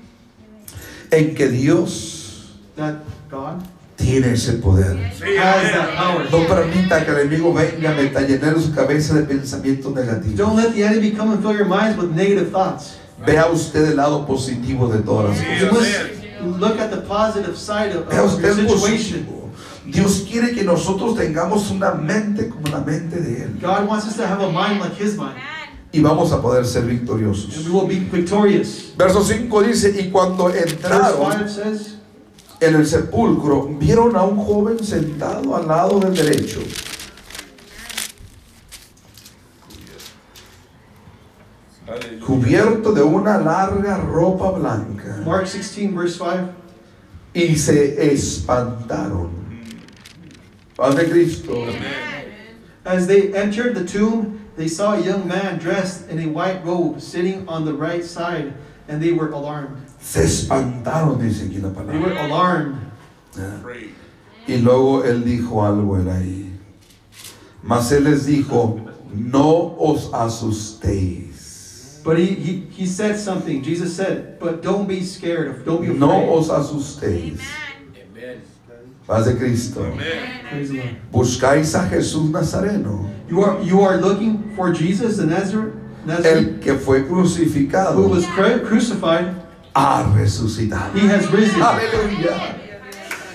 en 1.11 1.35
que 1.35 1.49
Dios 1.49 2.51
that 2.77 2.97
God 3.31 3.63
tiene 3.99 4.33
ese 4.33 4.55
poder. 4.55 4.97
No 6.31 6.47
permita 6.47 7.05
que 7.05 7.11
el 7.11 7.19
enemigo 7.19 7.53
venga 7.53 7.91
a 7.91 8.21
llenar 8.23 8.59
su 8.59 8.73
cabeza 8.73 9.15
de 9.15 9.25
pensamientos 9.25 9.93
negativos. 9.93 10.37
Don't 10.37 10.57
let 10.57 10.73
the 10.73 10.85
enemy 10.85 11.11
come 11.11 11.33
and 11.33 11.43
fill 11.43 11.53
your 11.55 11.67
minds 11.67 11.99
with 11.99 12.11
negative 12.15 12.51
thoughts. 12.51 12.97
Vea 13.27 13.47
usted 13.51 13.85
el 13.91 13.97
lado 13.97 14.25
positivo 14.27 14.89
de 14.89 15.01
todas 15.01 15.37
las 15.37 15.69
cosas. 15.69 15.73
must 16.43 16.61
look 16.61 16.79
at 16.79 16.91
the 16.91 17.03
positive 17.03 17.57
side 17.59 17.93
of, 17.95 18.09
Vea 18.09 18.23
of 18.23 18.33
usted 18.33 18.57
your 18.57 18.61
el 18.61 18.79
situation. 18.79 19.25
positivo. 19.27 19.51
Dios 19.87 20.25
quiere 20.31 20.53
que 20.55 20.63
nosotros 20.65 21.17
tengamos 21.17 21.71
una 21.71 21.93
mente 21.95 22.49
como 22.49 22.69
la 22.69 22.81
mente 22.81 23.21
de 23.21 23.43
Él. 23.45 23.59
God 23.61 23.89
wants 23.89 24.07
us 24.07 24.17
to 24.17 24.27
have 24.27 24.41
a 24.41 24.51
mind 24.53 24.81
like 24.81 24.95
His 24.95 25.17
mind, 25.17 25.35
Y 25.93 26.01
vamos 26.01 26.31
a 26.33 26.41
poder 26.41 26.65
ser 26.65 26.83
and 26.83 26.91
we 26.91 26.97
victoriosos. 26.99 27.69
will 27.71 27.89
be 27.89 27.99
victorious. 27.99 28.93
Verso 28.97 29.25
5 29.25 29.63
dice, 29.63 29.95
y 29.99 30.11
cuando 30.11 30.45
Verse 30.45 30.69
entraron 30.75 31.33
5 31.33 31.49
says, 31.49 31.95
en 32.61 32.75
el 32.75 32.87
sepulcro, 32.87 33.69
vieron 33.79 34.17
a 34.17 34.23
un 34.23 34.37
joven 34.37 34.85
sentado 34.85 35.55
al 35.55 35.69
lado 35.69 36.01
del 36.01 36.15
derecho. 36.15 36.61
Cubierto 42.27 42.93
de 42.93 43.03
una 43.03 43.39
larga 43.39 43.97
ropa 43.97 44.51
blanca, 44.51 45.23
Mark 45.25 45.51
16, 45.51 45.95
verse 45.95 46.19
5. 46.19 46.59
y 47.35 47.55
se 47.55 48.13
espantaron. 48.13 49.31
Paz 50.77 50.95
de 50.95 51.09
Cristo. 51.09 51.67
As 52.85 53.07
they 53.07 53.35
entered 53.35 53.75
the 53.75 53.85
tomb, 53.85 54.47
they 54.57 54.69
saw 54.69 54.95
a 54.95 55.01
young 55.01 55.27
man 55.27 55.59
dressed 55.59 56.09
in 56.09 56.19
a 56.19 56.29
white 56.29 56.65
robe 56.65 57.01
sitting 57.01 57.49
on 57.49 57.65
the 57.65 57.75
right 57.75 58.05
side, 58.05 58.55
and 58.89 59.03
they 59.03 59.13
were 59.13 59.31
alarmed. 59.31 59.88
Se 60.01 60.25
espantaron, 60.25 61.19
dice 61.21 61.47
aquí 61.47 61.59
la 61.61 61.71
They 61.71 61.99
were 61.99 62.15
palabra. 62.15 62.25
alarmed. 62.25 62.77
Pray. 63.63 63.91
Y 64.47 64.57
luego 64.59 65.05
él 65.05 65.25
dijo 65.25 65.65
algo 65.65 65.97
él 65.99 66.09
ahí. 66.09 66.53
Mas 67.63 67.91
él 67.93 68.05
les 68.05 68.25
dijo, 68.27 68.81
no 69.15 69.75
os 69.79 70.09
asustéis. 70.13 72.01
But 72.05 72.19
he, 72.19 72.27
he, 72.27 72.67
he 72.71 72.87
said 72.87 73.19
something. 73.19 73.63
Jesus 73.63 73.95
said, 73.95 74.39
But 74.39 74.63
don't 74.63 74.87
be 74.89 75.03
scared. 75.05 75.65
Don't 75.65 75.81
be 75.83 75.89
afraid. 75.89 76.01
No 76.01 76.33
os 76.33 76.49
asustéis. 76.49 77.41
Amen. 77.95 78.41
Paz 79.07 79.27
de 79.27 79.35
Cristo. 79.37 79.85
Amen. 79.85 81.01
Buscáis 81.13 81.75
a 81.75 81.87
Jesús 81.89 82.31
Nazareno, 82.31 83.11
You 83.29 83.43
are, 83.43 83.61
you 83.63 83.81
are 83.83 83.99
looking 83.99 84.55
for 84.57 84.73
Jesus, 84.73 85.19
the 85.19 85.27
Nazareth, 85.27 85.75
Nazareth 86.07 86.49
el 86.55 86.59
que 86.61 86.79
fue 86.79 87.01
who 87.01 87.17
crucificado, 87.23 88.09
was 88.09 88.25
cru- 88.27 88.61
crucified. 88.67 89.35
Ha 89.79 90.03
resucitado. 90.15 90.93
He 90.95 91.07
has 91.09 91.31
risen. 91.31 91.63
Aleluya. 91.63 92.57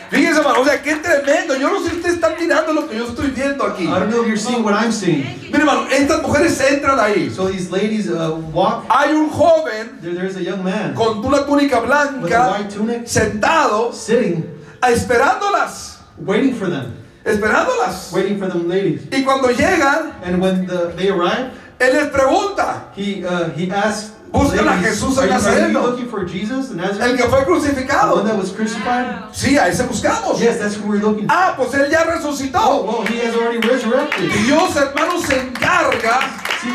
Fíjense, 0.10 0.38
hermano, 0.41 0.62
o 0.62 0.65
sea, 0.65 0.79
qué 0.84 0.95
tremendo. 0.97 1.56
Yo 1.58 1.71
no 1.71 1.79
sé 1.82 1.89
si 1.89 1.95
ustedes 1.95 2.15
están 2.15 2.34
mirando 2.39 2.71
lo 2.73 2.88
que 2.88 2.95
yo 2.97 3.06
estoy 3.08 3.32
viendo 3.32 3.63
aquí. 3.65 3.86
I 3.86 3.88
don't 3.99 4.12
know 4.12 4.21
if 4.21 4.27
you're 4.27 4.38
seeing 4.38 4.63
what 4.63 4.75
I'm 4.75 4.91
seeing. 4.91 5.23
Hermano, 5.51 5.88
estas 5.89 6.21
mujeres 6.21 6.60
entran 6.62 6.99
ahí. 6.99 7.32
So 7.32 7.47
these 7.47 7.71
ladies 7.71 8.08
uh, 8.10 8.36
walk. 8.53 8.86
Hay 8.89 9.12
un 9.12 9.29
joven 9.32 9.97
There, 10.01 10.13
there's 10.13 10.36
a 10.36 10.43
young 10.43 10.63
man 10.63 10.93
con 10.93 11.25
una 11.25 11.45
túnica 11.47 11.82
with 11.82 11.89
a 11.89 12.19
blanca 12.19 12.51
white 12.51 12.69
tunic 12.69 13.08
sentado 13.08 13.91
sitting, 13.91 14.43
esperándolas. 14.84 15.97
waiting 16.19 16.53
for 16.53 16.69
them, 16.69 16.93
Esperándolas. 17.25 18.12
waiting 18.13 18.38
for 18.38 18.47
them 18.47 18.67
ladies. 18.67 19.01
Y 19.12 19.23
cuando 19.23 19.49
llegan, 19.49 20.13
And 20.23 20.39
when 20.39 20.67
the, 20.67 20.93
they 20.95 21.10
arrive, 21.10 21.51
él 21.79 21.91
les 21.93 22.08
pregunta, 22.12 22.91
he 22.95 23.25
uh, 23.25 23.49
he 23.56 23.71
asks, 23.71 24.12
Buscan 24.34 24.67
a 24.67 24.78
Jesús 24.82 25.17
el 25.19 25.30
Nazareno." 25.30 25.82
looking 25.91 26.10
for 26.10 26.26
Jesus, 26.28 26.69
the 26.69 26.82
el 27.06 27.15
que 27.15 27.24
fue 27.26 27.46
crucificado. 27.46 28.24
that 28.24 28.36
was 28.36 28.52
crucified? 28.52 29.32
Sí, 29.32 29.58
a 29.58 29.67
ese 29.67 29.84
buscamos. 29.88 30.39
Yes, 30.39 30.58
that's 30.60 30.76
who 30.76 30.88
we're 30.89 31.00
looking 31.02 31.28
for. 31.28 31.36
Ah, 31.36 31.54
pues 31.56 31.74
él 31.76 31.89
ya 31.91 32.04
Oh, 32.06 32.12
resucitó. 32.12 32.84
well, 32.84 33.06
he 33.06 33.19
has 33.19 33.36
already 33.36 33.60
resurrected. 33.67 34.32
Dios, 34.46 34.76
hermanos, 34.76 35.24
se 35.26 35.39
encarga, 35.39 36.19
See, 36.62 36.74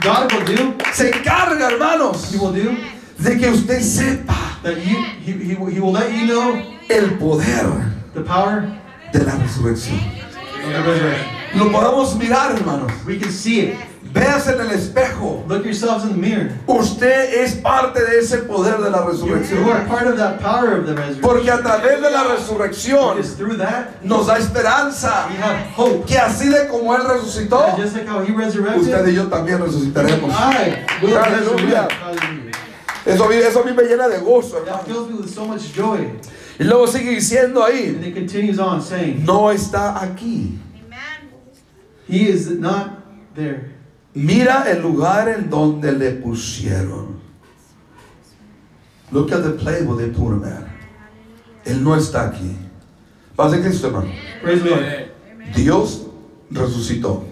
God 0.00 0.32
will 0.32 0.44
do, 0.44 0.74
se 0.92 1.10
encarga, 1.10 1.70
hermanos, 1.70 2.30
He 2.32 2.38
will 2.38 2.52
do 2.52 2.76
de 3.18 3.36
que 3.38 3.48
usted 3.50 3.80
sepa 3.82 4.34
that 4.62 4.76
you, 4.84 4.96
he, 5.24 5.32
he, 5.32 5.54
will- 5.54 5.70
he 5.72 5.80
will 5.80 5.92
let 5.92 6.12
you 6.12 6.26
know 6.26 6.62
el 6.88 7.18
poder 7.18 7.90
the 8.14 8.20
power 8.22 8.68
de 9.12 9.24
la 9.24 9.32
resurrección. 9.32 9.98
Lo 11.54 11.70
podemos 11.70 12.16
mirar, 12.16 12.52
hermanos. 12.56 12.92
We 13.06 13.18
can 13.18 13.30
see 13.30 13.60
it. 13.60 13.76
Véase 14.12 14.52
en 14.52 14.60
el 14.60 14.70
espejo. 14.72 15.42
Look 15.48 15.64
yourselves 15.64 16.04
in 16.04 16.10
the 16.10 16.16
mirror. 16.18 16.50
Usted 16.66 17.42
es 17.42 17.54
parte 17.54 17.98
de 18.04 18.18
ese 18.18 18.38
poder 18.46 18.76
de 18.78 18.90
la 18.90 18.98
You, 19.10 19.26
you 19.26 19.32
are 19.34 19.40
resurrección. 19.40 19.88
part 19.88 20.06
of 20.06 20.16
that 20.18 20.38
power 20.40 20.78
of 20.80 20.86
the 20.86 20.94
resurrection. 20.94 21.22
Porque 21.22 21.50
a 21.50 21.58
través 21.62 22.00
de 22.02 22.10
la 22.10 22.24
resurrección 22.24 23.16
Because 23.16 23.36
through 23.36 23.56
that, 23.56 24.02
nos 24.04 24.26
da 24.26 24.36
esperanza. 24.36 25.28
we 25.30 25.36
have 25.36 25.66
hope. 25.74 26.06
Que 26.06 26.18
así 26.18 26.48
de 26.50 26.68
como 26.68 26.94
Él 26.94 27.02
resucitó, 27.08 27.64
And 27.64 27.78
just 27.82 27.94
like 27.96 28.06
how 28.06 28.20
he 28.20 28.32
usted 28.32 28.60
resurrected, 28.60 29.08
y 29.08 29.14
yo 29.14 29.28
también 29.28 29.58
resucitaremos. 29.60 30.30
I 30.30 30.84
will. 31.02 31.14
Hallelujah. 31.16 31.88
Eso, 33.06 33.24
a 33.24 33.28
mí- 33.28 33.34
eso 33.36 33.60
a 33.62 33.64
mí 33.64 33.72
me 33.72 33.82
llena 33.84 34.08
de 34.08 34.18
gozo, 34.18 34.58
That 34.64 34.66
hermano. 34.66 34.84
fills 34.86 35.08
me 35.08 35.14
with 35.16 35.28
so 35.34 35.44
much 35.46 35.72
joy. 35.74 36.18
Y 36.58 36.64
luego 36.64 36.86
sigue 36.86 37.10
diciendo 37.12 37.64
And 37.64 37.72
ahí, 37.74 38.08
it 38.08 38.14
continues 38.14 38.58
on 38.58 38.82
saying, 38.82 39.24
no 39.24 39.50
está 39.50 40.00
aquí. 40.02 40.58
He 42.08 42.28
is 42.28 42.50
not 42.50 42.90
there. 43.34 43.71
Mira 44.14 44.64
el 44.70 44.82
lugar 44.82 45.28
en 45.28 45.48
donde 45.48 45.92
le 45.92 46.12
pusieron. 46.12 47.20
Look 49.10 49.32
at 49.32 49.42
the 49.42 49.52
place 49.52 49.82
where 49.82 49.96
they 49.96 50.10
put 50.10 50.32
him 50.32 50.44
at. 50.44 50.64
Él 51.64 51.82
no 51.82 51.94
está 51.96 52.28
aquí. 52.30 52.56
Paz 53.36 53.52
de 53.52 53.60
Cristo, 53.60 53.88
hermano. 53.88 54.10
Dios 55.54 56.06
resucitó. 56.50 57.24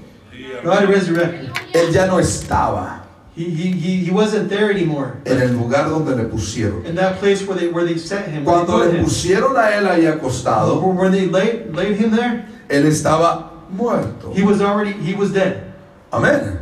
God 0.63 0.89
resurrected. 0.89 1.51
Él 1.73 1.93
ya 1.93 2.07
no 2.07 2.19
estaba 2.19 3.01
He, 3.35 3.45
he, 3.45 3.71
he, 3.73 4.05
he 4.05 4.11
wasn't 4.11 4.51
there 4.51 4.71
anymore. 4.71 5.17
en 5.25 5.41
el 5.41 5.53
lugar 5.53 5.89
donde 5.89 6.17
le 6.17 6.25
pusieron. 6.25 6.85
In 6.85 6.95
that 6.97 7.19
place 7.19 7.47
where 7.47 7.57
they 7.57 7.69
where 7.69 7.85
they 7.85 7.97
set 7.97 8.29
him, 8.29 8.45
Cuando 8.45 8.79
le 8.79 8.91
him, 8.99 9.05
pusieron 9.05 9.57
a 9.57 9.71
él 9.77 9.87
ahí 9.89 10.07
acostado, 10.07 10.83
where, 10.83 10.95
where 10.95 11.11
they 11.11 11.27
laid, 11.27 11.75
laid 11.75 11.97
him 11.97 12.11
there, 12.11 12.45
él 12.69 12.85
estaba 12.87 13.51
muerto. 13.71 14.33
he 14.35 14.43
was 14.43 14.61
already 14.61 14.93
he 14.93 15.15
was 15.15 15.33
dead. 15.33 15.73
Amén. 16.13 16.59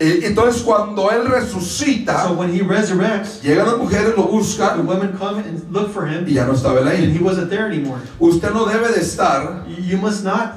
Entonces 0.00 0.62
cuando 0.62 1.10
él 1.10 1.24
So 1.24 1.30
resucita, 1.34 2.30
when 2.36 2.52
he 2.54 2.60
resurrects, 2.62 3.42
llegan 3.42 3.66
las 3.66 3.78
mujeres, 3.78 4.14
lo 4.16 4.24
the 4.26 4.32
buscan 4.32 4.86
women 4.86 5.16
come 5.18 5.38
and 5.40 5.62
look 5.72 5.92
for 5.92 6.06
him, 6.06 6.24
y 6.26 6.34
ya 6.34 6.46
no 6.46 6.52
estaba 6.52 6.80
él 6.80 6.86
and 6.88 7.12
he 7.12 7.18
ahí. 7.18 7.20
wasn't 7.20 7.50
there 7.50 7.66
anymore. 7.66 7.98
Usted 8.20 8.52
no 8.52 8.64
debe 8.66 8.92
de 8.94 9.00
estar, 9.00 9.64
You 9.66 9.96
must 9.98 10.22
not, 10.24 10.54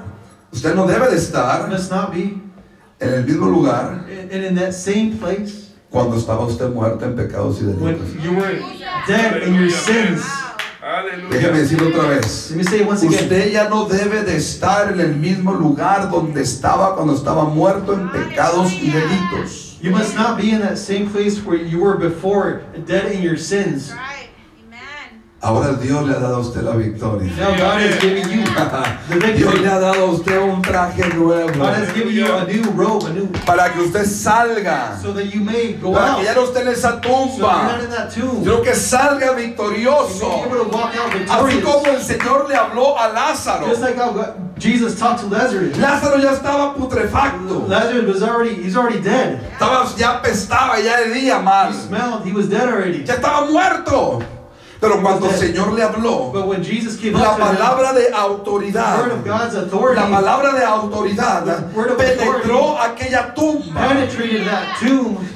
usted 0.54 0.75
no 0.75 0.86
debe 0.86 1.10
de 1.10 1.17
estar 1.17 1.67
must 1.69 1.89
not 1.91 2.12
be 2.13 2.39
en 2.99 3.10
el 3.13 3.23
mismo 3.23 3.47
lugar 3.49 4.06
and 4.32 4.43
in 4.43 4.54
that 4.56 4.73
same 4.75 5.17
place 5.17 5.71
cuando 5.89 6.15
estaba 6.17 6.45
usted 6.45 6.69
muerto 6.71 7.04
en 7.04 7.15
pecados 7.15 7.60
y 7.62 7.65
when 7.65 7.97
delitos. 7.97 8.23
you 8.23 8.34
were 8.34 8.60
dead 9.08 9.41
in 9.43 9.56
your 9.56 9.71
sins. 9.71 10.21
Déjeme 11.30 11.60
decirlo 11.60 11.89
otra 11.89 12.10
vez. 12.10 12.51
Usted 12.51 13.51
ya 13.51 13.69
no 13.69 13.86
debe 13.86 14.23
de 14.23 14.36
estar 14.36 14.91
en 14.91 14.99
el 14.99 15.15
mismo 15.15 15.54
lugar 15.54 16.10
donde 16.10 16.41
estaba 16.41 16.95
cuando 16.95 17.15
estaba 17.15 17.45
muerto 17.45 17.93
en 17.93 18.10
pecados 18.10 18.73
y 18.73 18.91
delitos. 18.91 19.77
You 19.82 19.91
must 19.91 20.15
not 20.15 20.38
be 20.38 20.51
in 20.51 20.62
that 20.62 20.77
same 20.77 21.10
place 21.10 21.41
where 21.43 21.58
you 21.58 21.80
were 21.80 21.97
before, 21.97 22.62
dead 22.86 23.12
in 23.12 23.23
your 23.23 23.38
sins. 23.38 23.91
Ahora 25.43 25.73
Dios 25.73 26.08
le 26.08 26.13
ha 26.15 26.19
dado 26.19 26.36
a 26.36 26.39
usted 26.39 26.62
la 26.62 26.75
victoria. 26.75 27.32
Now 27.36 27.58
God 27.58 27.82
is 27.82 27.99
giving 27.99 28.30
you 28.30 28.43
the 29.10 29.34
Dios 29.34 29.51
victory. 29.51 29.60
le 29.60 29.67
ha 29.69 29.80
dado 29.80 30.06
a 30.06 30.12
usted 30.12 30.38
un 30.38 30.62
traje 30.62 31.08
nuevo 31.15 31.51
God 31.58 31.73
has 31.73 31.91
given 31.93 32.13
you 32.13 32.25
a 32.32 32.45
new 32.45 32.63
robe, 32.75 33.06
a 33.08 33.13
new, 33.13 33.27
para 33.43 33.73
que 33.73 33.82
usted 33.82 34.06
salga, 34.06 34.99
so 35.01 35.12
that 35.13 35.34
you 35.34 35.41
may 35.41 35.73
go 35.73 35.93
para 35.93 36.12
out. 36.12 36.17
que 36.19 36.25
ya 36.25 36.36
no 36.36 36.43
esté 36.43 36.62
en 36.62 36.67
esa 36.67 37.01
tumba, 37.01 37.80
que 38.63 38.75
salga 38.75 39.25
You 39.25 39.34
may 39.34 39.36
be 39.36 39.47
victorioso. 39.47 40.43
Así 41.27 41.62
como 41.62 41.86
el 41.88 42.01
Señor 42.04 42.47
le 42.47 42.56
habló 42.56 42.99
a 42.99 43.08
Lázaro. 43.10 43.67
Just 43.67 43.82
like 43.82 43.97
how 43.97 44.12
God- 44.12 44.36
Jesus 44.60 44.99
talked 44.99 45.21
to 45.21 45.27
Lazarus. 45.27 45.75
Lázaro 45.75 46.19
ya 46.21 46.34
estaba 46.34 46.75
putrefacto. 46.75 47.67
Lazarus 47.67 48.06
was 48.06 48.21
already, 48.21 48.62
he's 48.62 48.77
already 48.77 49.01
dead. 49.01 49.41
Estaba, 49.54 49.88
ya 49.97 50.21
apestaba, 50.21 50.80
ya 50.80 51.41
mal. 51.41 51.71
He 51.71 51.80
smelled, 51.80 52.25
he 52.25 52.32
was 52.32 52.47
dead 52.47 52.69
already. 52.69 53.04
Ya 53.04 53.15
estaba 53.15 53.49
muerto. 53.49 54.21
Pero 54.82 55.00
cuando 55.00 55.30
el 55.30 55.36
Señor 55.36 55.74
le 55.74 55.84
habló, 55.84 56.34
la 56.34 57.38
palabra 57.38 57.94
de 57.94 58.06
the 58.06 58.15
autoridad, 58.15 59.00
word 59.00 59.12
of 59.12 59.24
God's 59.24 59.56
authority 59.56 60.02
la 60.02 60.10
palabra 60.10 60.54
de 60.54 60.65
autoridad 60.65 61.67
penetró 61.98 62.80
aquella 62.82 63.32
tumba. 63.36 63.94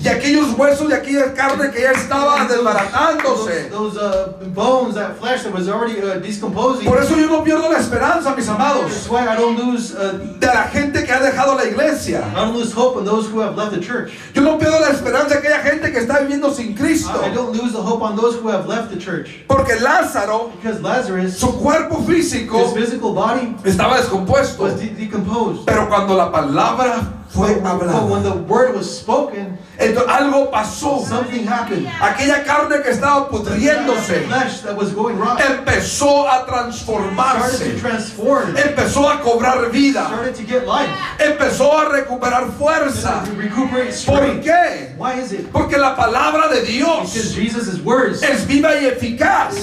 Y 0.01 0.07
aquellos 0.07 0.57
huesos 0.57 0.89
y 0.89 0.93
aquella 0.93 1.33
carne 1.35 1.69
que 1.69 1.81
ya 1.81 1.91
estaba 1.91 2.45
desbaratándose. 2.45 3.69
Those, 3.69 3.93
those 3.95 4.49
bones, 4.53 4.95
that 4.95 5.17
flesh 5.19 5.43
that 5.43 5.53
was 5.53 5.67
already 5.69 5.93
decomposing. 6.21 6.85
Por 6.85 6.99
eso 6.99 7.15
yo 7.15 7.27
no 7.27 7.43
pierdo 7.43 7.69
la 7.71 7.79
esperanza, 7.79 8.35
mis 8.35 8.47
amados, 8.47 9.07
uh, 9.07 10.39
de 10.39 10.47
la 10.47 10.63
gente 10.71 11.03
que 11.05 11.11
ha 11.11 11.19
dejado 11.19 11.55
la 11.55 11.65
iglesia. 11.65 12.23
I 12.33 12.45
don't 12.45 12.55
lose 12.55 12.73
hope 12.73 12.97
on 12.97 13.05
those 13.05 13.27
who 13.29 13.41
have 13.41 13.55
left 13.55 13.73
the 13.75 13.81
church. 13.81 14.11
Yo 14.33 14.41
no 14.41 14.57
pierdo 14.57 14.79
la 14.79 14.89
esperanza 14.89 15.35
de 15.35 15.35
aquella 15.35 15.61
gente 15.61 15.91
que 15.91 15.99
está 15.99 16.19
viviendo 16.19 16.51
sin 16.51 16.75
Cristo. 16.75 17.21
I, 17.21 17.29
I 17.29 17.33
don't 17.33 17.55
lose 17.55 17.73
the 17.73 17.81
hope 17.81 18.01
on 18.01 18.15
those 18.15 18.35
who 18.37 18.47
have 18.49 18.67
left 18.67 18.89
the 18.91 18.99
church. 18.99 19.34
Porque 19.47 19.75
Lázaro, 19.79 20.51
Lazarus, 20.81 21.33
su 21.33 21.57
cuerpo 21.59 22.01
físico 22.03 22.57
his 22.59 22.73
physical 22.73 23.13
body 23.13 23.55
estaba 23.63 23.97
descompuesto. 23.97 24.63
was 24.63 24.79
de- 24.79 24.89
decomposed. 24.89 25.65
Pero 25.65 25.87
cuando 25.89 26.15
la 26.15 26.31
palabra 26.31 27.01
fue 27.35 27.53
But, 27.55 27.63
but 27.63 27.81
when 28.09 28.23
hablada, 28.23 28.23
the 28.23 28.43
word 28.43 28.75
was 28.75 28.97
spoken, 28.99 29.57
entonces 29.77 30.07
algo 30.07 30.49
pasó. 30.51 31.05
something 31.05 31.45
happened. 31.45 31.85
Aquella 31.99 32.43
carne 32.45 32.81
que 32.81 32.91
estaba 32.91 33.27
pudriéndose 33.29 34.25
Flesh 34.27 34.61
that 34.61 34.75
was 34.77 34.91
going 34.93 35.17
wrong 35.19 35.37
empezó 35.37 36.25
a 36.27 36.43
started 36.43 36.45
to 36.45 36.51
transformarse, 36.51 37.79
transform, 37.81 38.55
empezó 38.55 39.09
a 39.09 39.19
cobrar 39.21 39.69
vida, 39.71 40.07
to 40.33 40.43
get 40.43 40.65
life, 40.65 40.89
empezó 41.19 41.71
a 41.77 41.89
recuperar 41.91 42.49
fuerza. 42.57 43.23
¿Por 43.25 43.91
strength. 43.91 44.43
qué? 44.45 44.95
Why 44.97 45.19
is 45.19 45.31
it? 45.33 45.51
Porque 45.51 45.77
la 45.77 45.95
palabra 45.95 46.47
de 46.49 46.61
Dios 46.65 47.13
Jesus' 47.13 47.81
words, 47.83 48.23
es 48.23 48.45
viva 48.47 48.69
y 48.79 48.85
eficaz 48.85 49.55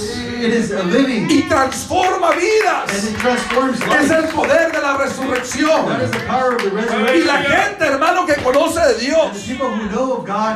it 0.42 0.52
is 0.52 0.72
a 0.72 0.82
living 0.82 1.28
y 1.30 1.42
transforma 1.48 2.32
and 2.32 2.40
vidas. 2.40 3.04
it 3.08 3.16
transforms 3.18 3.80
Es 3.80 4.08
life. 4.08 4.10
el 4.10 4.24
poder 4.34 4.72
de 4.72 4.80
la 4.80 4.96
That 4.98 5.06
is 5.06 5.12
resurrección. 5.18 6.10
the 6.10 6.18
power 6.26 6.56
of 6.56 6.62
the 6.62 6.68
Y 6.70 6.74
resurrection. 6.74 7.26
la 7.26 7.42
gente, 7.62 7.84
hermano, 7.84 8.26
que 8.26 8.34
conoce 8.36 8.80
de 8.80 8.94
Dios 8.94 9.48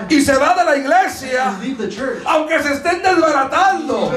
y 0.09 0.21
se 0.21 0.37
va 0.37 0.55
de 0.55 0.65
la 0.65 0.77
iglesia, 0.77 1.57
aunque 2.25 2.63
se 2.63 2.73
estén 2.75 3.03
desbaratando, 3.03 4.13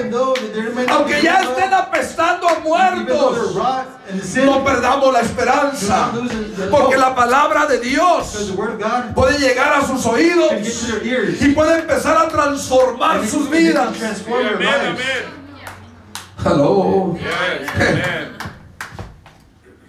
aunque 0.90 1.22
ya 1.22 1.42
estén 1.42 1.74
apestando 1.74 2.48
a 2.48 2.60
muertos, 2.60 3.56
no 4.44 4.64
perdamos 4.64 5.14
la 5.14 5.22
esperanza. 5.22 6.12
Porque 6.72 6.98
la 6.98 7.16
palabra 7.16 7.66
de 7.66 7.80
Dios 7.80 8.48
the 8.48 8.54
word 8.54 8.74
of 8.74 8.80
God 8.80 9.14
puede 9.14 9.38
llegar 9.40 9.74
a 9.74 9.86
sus 9.86 10.06
oídos 10.06 10.54
y 11.40 11.50
puede 11.50 11.80
empezar 11.80 12.18
a 12.18 12.28
transformar 12.28 13.26
sus 13.28 13.50
vidas. 13.50 13.90
Hello. 16.44 17.18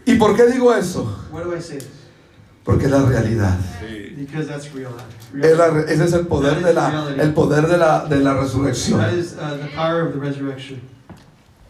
¿Y 0.05 0.15
por 0.17 0.35
qué 0.35 0.47
digo 0.47 0.75
eso? 0.75 1.17
Porque 2.71 2.85
es 2.85 2.91
la 2.93 3.03
realidad. 3.03 3.59
Ese 5.89 6.05
es 6.05 6.13
el 6.13 6.27
poder 6.29 6.63
de 6.63 6.73
la, 6.73 7.15
el 7.19 7.33
poder 7.35 7.67
de 7.67 7.77
la, 7.77 8.05
de 8.05 8.21
la 8.21 8.35
resurrección. 8.35 9.01
Uh, 9.01 9.57
the 9.59 9.75
power 9.75 10.07
of 10.07 10.13
the 10.13 10.21
resurrection. 10.21 10.81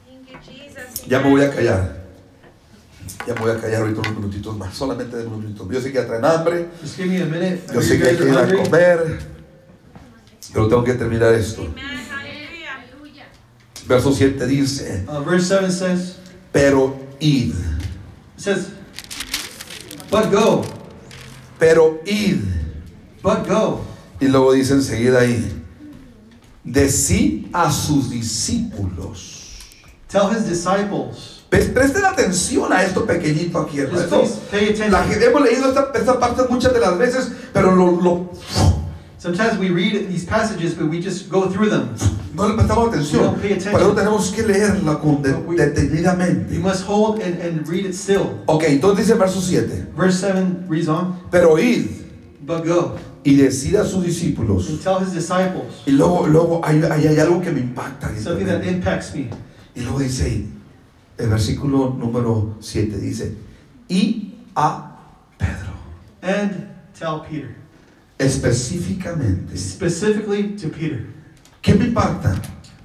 Thank 0.06 0.28
you, 0.28 0.36
Jesus. 0.44 1.06
Ya 1.06 1.20
me 1.20 1.30
voy 1.30 1.42
a 1.42 1.50
callar. 1.50 2.00
Ya 3.26 3.32
me 3.32 3.40
voy 3.40 3.52
a 3.52 3.56
callar 3.58 3.80
ahorita 3.80 4.00
unos 4.00 4.14
minutitos 4.14 4.58
más. 4.58 4.74
Solamente 4.74 5.16
de 5.16 5.26
unos 5.26 5.38
minutos. 5.38 5.68
Yo 5.70 5.80
sé 5.80 5.90
que 5.90 5.98
ya 5.98 6.06
traen 6.06 6.24
hambre. 6.24 6.68
Yo 6.82 7.80
sé 7.80 7.98
que 7.98 8.08
hay 8.08 8.16
que 8.16 8.24
ir 8.28 8.36
a 8.36 8.46
comer. 8.46 9.18
Pero 10.52 10.68
tengo 10.68 10.84
que 10.84 10.94
terminar 10.94 11.32
esto. 11.32 11.66
Verso 13.88 14.12
7 14.12 14.46
dice, 14.46 15.04
Uh, 15.08 15.24
verse 15.24 15.46
7 15.46 15.72
says, 15.72 16.16
pero 16.52 16.94
id, 17.18 17.54
it 17.54 17.56
says, 18.36 18.70
but 20.10 20.30
go, 20.30 20.62
pero 21.60 22.00
id. 22.06 22.40
but 23.22 23.46
go. 23.46 23.82
Y 24.18 24.26
luego 24.26 24.52
dice 24.52 24.72
enseguida 24.74 25.20
ahí, 25.20 25.62
decí 26.64 27.48
a 27.52 27.70
sus 27.70 28.10
discípulos. 28.10 29.36
Tell 30.08 30.28
his 30.36 30.48
disciples. 30.48 31.42
Pre- 31.48 31.66
Presten 31.66 32.04
atención 32.04 32.72
a 32.72 32.82
esto 32.82 33.04
pequeñito 33.06 33.58
aquí, 33.60 33.78
hermano. 33.80 34.00
La 34.90 35.04
hemos 35.26 35.42
leído 35.42 35.68
esta, 35.68 35.90
esta 35.94 36.18
parte 36.18 36.42
muchas 36.48 36.72
de 36.72 36.80
las 36.80 36.98
veces, 36.98 37.30
pero 37.52 37.74
lo, 37.74 38.00
lo- 38.00 38.30
Sometimes 39.20 39.58
we 39.58 39.68
read 39.68 40.08
these 40.08 40.24
passages, 40.24 40.74
but 40.74 40.88
we 40.88 40.98
just 40.98 41.28
go 41.28 41.50
through 41.50 41.68
them. 41.68 41.94
no 42.34 42.48
le 42.48 42.54
prestamos 42.54 42.90
We 42.90 42.96
atención. 42.96 43.34
Por 43.70 43.80
eso 43.82 43.92
tenemos 43.94 44.30
que 44.32 44.42
leerla 44.44 44.98
con 44.98 45.20
de- 45.22 45.34
we- 45.46 45.56
detenidamente. 45.56 46.54
You 46.54 46.60
must 46.60 46.84
hold 46.88 47.20
and, 47.20 47.38
and 47.42 47.68
read 47.68 47.84
it 47.84 47.92
still. 47.94 48.40
Ok, 48.46 48.64
entonces 48.68 49.06
dice 49.06 49.18
verso 49.18 49.40
7, 49.42 49.88
Verse 49.94 50.18
7 50.20 50.64
reads 50.70 50.88
on, 50.88 51.16
pero 51.30 51.58
id 51.58 51.86
but 52.46 52.64
go 52.66 52.96
y 53.22 53.36
decid 53.36 53.76
a 53.76 53.84
sus 53.84 54.04
discípulos. 54.04 54.70
and 54.70 54.80
tell 54.82 54.98
his 55.04 55.12
disciples. 55.12 55.82
Y 55.84 55.90
luego, 55.92 56.26
luego 56.26 56.62
hay, 56.64 56.80
hay, 56.82 57.06
hay 57.08 57.18
algo 57.18 57.42
que 57.42 57.50
me 57.52 57.60
impacta. 57.60 58.08
Something 58.18 58.46
that 58.46 58.64
impacts 58.64 59.14
me. 59.14 59.28
Y 59.74 59.82
luego 59.82 59.98
dice 59.98 60.46
el 61.18 61.28
versículo 61.28 61.94
número 61.98 62.54
7 62.60 62.96
dice, 62.96 63.34
y 63.86 64.32
a 64.56 64.96
Pedro, 65.36 65.74
And 66.22 66.68
tell 66.98 67.20
Peter. 67.28 67.59
Específicamente. 68.20 69.56
Specifically 69.56 70.56
to 70.56 70.68
Peter. 70.68 71.06
¿Qué 71.62 71.74
me 71.74 71.86
impacta? 71.86 72.40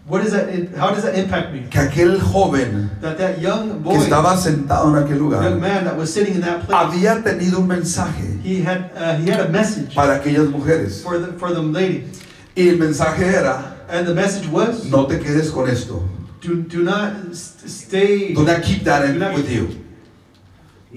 What 0.08 0.24
is 0.24 0.32
that? 0.34 0.50
How 0.78 0.92
does 0.94 1.04
that 1.04 1.16
impact 1.18 1.52
me? 1.52 1.62
Que 1.70 1.80
aquel 1.80 2.20
joven 2.20 2.92
That 3.02 3.18
that 3.18 3.42
young 3.42 3.70
que 3.70 3.80
boy, 3.80 3.96
estaba 3.98 4.38
sentado 4.38 4.90
en 4.96 5.04
aquel 5.04 5.18
young 5.18 5.32
lugar, 5.32 5.56
man 5.60 5.84
that 5.86 5.98
was 5.98 6.14
sitting 6.14 6.36
in 6.36 6.42
that 6.42 6.62
place, 6.68 6.76
había 6.78 7.24
tenido 7.24 7.60
un 7.60 7.68
mensaje 7.68 8.40
he 8.44 8.62
had 8.62 8.92
uh, 8.96 9.18
he 9.18 9.32
had 9.32 9.40
a 9.40 9.50
message 9.50 9.96
para 9.96 10.20
aquellas 10.20 10.52
mujeres. 10.52 11.02
for 11.02 11.18
the 11.18 11.34
for 11.40 11.52
the 11.52 11.62
ladies, 11.62 12.22
Y 12.56 12.70
el 12.70 12.78
mensaje 12.78 13.22
era, 13.24 13.78
and 13.90 14.06
the 14.06 14.14
message 14.14 14.48
was, 14.50 14.86
no 14.86 15.08
te 15.08 15.18
quedes 15.18 15.52
con 15.52 15.68
esto. 15.68 16.04
do 16.40 16.62
do 16.62 16.84
not 16.84 17.34
st- 17.34 17.68
stay, 17.68 18.34
Do 18.36 18.44
not 18.44 18.62
keep 18.62 18.84
that 18.84 19.06
in 19.10 19.20
with 19.34 19.50
you. 19.50 19.70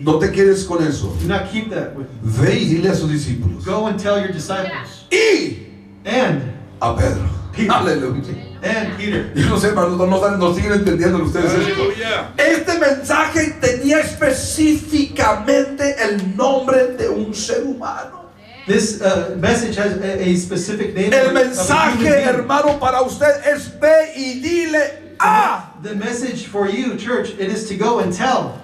No 0.01 0.19
te 0.19 0.29
quedes 0.29 0.65
con 0.65 0.83
eso. 0.87 1.15
do 1.21 1.27
not 1.27 1.51
keep 1.51 1.71
that 1.71 1.95
with. 1.97 2.07
you. 2.23 2.31
Ve 2.31 2.53
y 2.53 2.65
dile 2.67 2.91
a 2.91 2.95
sus 2.95 3.11
discípulos. 3.11 3.65
Go 3.65 3.87
and 3.87 3.99
tell 3.99 4.19
your 4.19 4.33
disciples 4.33 5.07
Y 5.11 5.67
and 6.05 6.43
a 6.81 6.95
Pedro. 6.97 7.29
Peter. 7.53 7.73
Aleluya. 7.73 8.49
and 8.63 8.97
Peter. 8.97 9.33
Yo 9.35 9.49
no 9.49 9.57
sé, 9.57 9.69
hermanos, 9.69 9.99
no, 9.99 10.07
no, 10.07 10.37
no 10.37 10.55
siguen 10.55 10.73
entendiendo 10.73 11.23
ustedes 11.23 11.53
esto. 11.53 11.93
Este 12.37 12.79
mensaje 12.79 13.57
tenía 13.61 14.01
específicamente 14.01 15.97
el 16.01 16.37
nombre 16.37 16.89
de 16.97 17.09
un 17.09 17.35
ser 17.35 17.65
humano. 17.65 18.27
This 18.67 19.01
uh, 19.01 19.35
message 19.39 19.77
has 19.77 19.97
a, 19.97 20.23
a 20.23 20.37
specific 20.37 20.95
name. 20.95 21.13
El 21.13 21.33
mensaje, 21.33 22.23
hermano, 22.23 22.79
para 22.79 23.01
usted 23.03 23.43
es 23.47 23.69
ve 23.81 24.13
y 24.15 24.41
dile 24.41 25.15
a. 25.19 25.73
The 25.83 25.95
message 25.95 26.47
for 26.47 26.69
you, 26.69 26.97
church, 26.97 27.31
it 27.39 27.51
is 27.51 27.67
to 27.69 27.77
go 27.77 28.01
and 28.01 28.13
tell. 28.13 28.61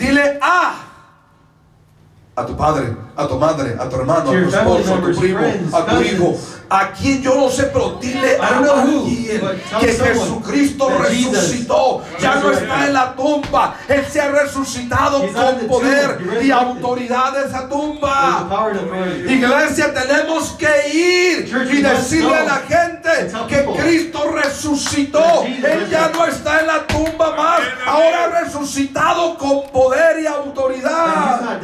Dile 0.00 0.38
a. 0.40 0.74
A 2.34 2.44
tu 2.46 2.54
padre, 2.56 2.96
a 3.16 3.26
tu 3.26 3.36
madre, 3.36 3.76
a 3.78 3.86
tu 3.86 3.96
hermano, 3.96 4.30
a 4.30 4.32
tu 4.32 4.48
esposo, 4.48 4.94
a 4.94 5.00
tu 5.00 5.20
primo, 5.20 5.76
a 5.76 5.84
tu 5.84 6.02
hijo, 6.02 6.38
a 6.70 6.92
quien 6.92 7.20
yo 7.20 7.34
no 7.34 7.50
sé, 7.50 7.64
pero 7.64 7.98
dile 8.00 8.38
a 8.40 8.58
alguien 8.58 9.42
que 9.80 9.92
Jesucristo 9.92 10.88
resucitó, 11.00 12.02
ya 12.20 12.36
no 12.36 12.52
está 12.52 12.86
en 12.86 12.92
la 12.92 13.16
tumba, 13.16 13.76
Él 13.88 14.06
se 14.08 14.20
ha 14.20 14.30
resucitado 14.30 15.26
con 15.32 15.66
poder 15.66 16.18
y 16.40 16.50
autoridad 16.52 17.32
de 17.32 17.48
esa 17.48 17.68
tumba. 17.68 18.46
Iglesia, 19.26 19.92
tenemos 19.92 20.52
que 20.52 20.96
ir 20.96 21.68
y 21.72 21.82
decirle 21.82 22.36
a 22.36 22.44
la 22.44 22.56
gente 22.58 23.10
que 23.48 23.64
Cristo 23.82 24.30
resucitó. 24.32 25.44
Él 25.44 25.88
ya 25.90 26.10
no 26.10 26.24
está 26.24 26.60
en 26.60 26.66
la 26.68 26.86
tumba 26.86 27.34
más. 27.34 27.60
Ahora 27.84 28.24
ha 28.24 28.44
resucitado 28.44 29.36
con 29.36 29.68
poder 29.72 30.20
y 30.20 30.26
autoridad. 30.26 31.60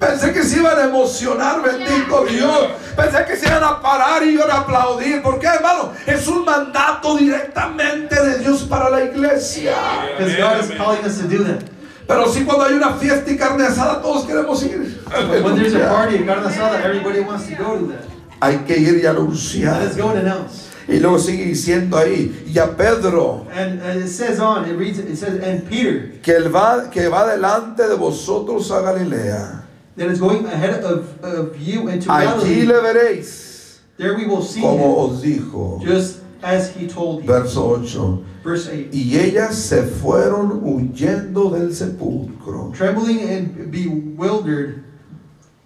Pensé 0.00 0.32
que 0.32 0.42
se 0.42 0.58
iban 0.58 0.78
a 0.78 0.84
emocionar, 0.84 1.62
bendito 1.62 2.24
Dios. 2.24 2.68
Pensé 2.96 3.27
que 3.28 3.36
se 3.36 3.46
iban 3.46 3.62
a 3.62 3.80
parar 3.80 4.22
y 4.24 4.38
a 4.40 4.56
aplaudir. 4.56 5.22
¿Por 5.22 5.38
qué, 5.38 5.46
hermano? 5.46 5.92
Es 6.06 6.26
un 6.26 6.44
mandato 6.44 7.16
directamente 7.16 8.20
de 8.20 8.38
Dios 8.38 8.62
para 8.62 8.88
la 8.88 9.04
iglesia. 9.04 9.74
Because 10.16 10.36
God 10.36 10.60
is 10.60 10.76
calling 10.76 11.04
us 11.04 11.18
to 11.18 11.28
do 11.28 11.44
that. 11.44 11.62
Pero 12.06 12.26
sí 12.32 12.44
cuando 12.44 12.64
hay 12.64 12.72
una 12.72 12.94
fiesta 12.94 13.30
y 13.30 13.36
carne 13.36 13.64
asada, 13.64 14.00
todos 14.00 14.24
queremos 14.24 14.62
ir. 14.62 14.98
When 15.44 15.56
there's 15.56 15.74
a 15.74 15.88
party 15.90 16.16
at 16.16 16.26
carne 16.26 16.46
asada, 16.46 16.82
everybody 16.82 17.20
wants 17.20 17.46
to 17.46 17.54
go 17.54 17.78
to 17.78 17.86
that. 17.88 18.04
Hay 18.40 18.64
que 18.66 18.78
ir 18.78 19.02
y 19.02 19.06
anunciar. 19.06 19.82
us 19.82 19.96
go 19.96 20.08
and 20.08 20.20
announce. 20.20 20.68
Y 20.88 21.00
luego 21.00 21.18
sigue 21.18 21.44
diciendo 21.44 21.98
ahí, 21.98 22.46
y 22.46 22.58
a 22.58 22.74
Pedro, 22.74 23.46
And, 23.54 23.82
and 23.82 24.02
it 24.02 24.08
says 24.08 24.40
on, 24.40 24.64
it 24.64 24.74
reads, 24.74 24.98
it 24.98 25.18
says, 25.18 25.38
and 25.42 25.68
Peter, 25.68 26.18
que, 26.22 26.34
él 26.34 26.48
va, 26.48 26.88
que 26.90 27.08
va 27.08 27.26
delante 27.26 27.86
de 27.86 27.94
vosotros 27.94 28.70
a 28.70 28.80
Galilea. 28.80 29.67
That 29.98 30.08
is 30.10 30.18
going 30.20 30.46
ahead 30.46 30.82
of, 30.84 31.22
of 31.22 31.56
you 31.60 31.88
into 31.88 32.08
Allí 32.08 32.24
Galilee. 32.24 32.66
le 32.66 32.80
veréis, 32.82 33.78
There 33.98 34.16
we 34.16 34.26
will 34.26 34.42
see 34.42 34.60
como 34.60 35.06
him, 35.06 35.10
os 35.12 35.22
dijo. 35.22 35.82
just 35.84 36.20
as 36.42 36.70
he 36.74 36.86
told 36.86 37.22
you. 37.22 37.26
Verso 37.26 37.76
8. 37.82 38.24
Verse 38.44 38.68
8. 38.68 38.90
Y 38.94 39.16
ellas 39.18 39.56
se 39.56 39.82
fueron 39.82 40.62
huyendo 40.62 41.50
del 41.50 41.74
sepulcro, 41.74 42.72
Trembling 42.74 43.20
and 43.28 43.70
bewildered, 43.72 44.84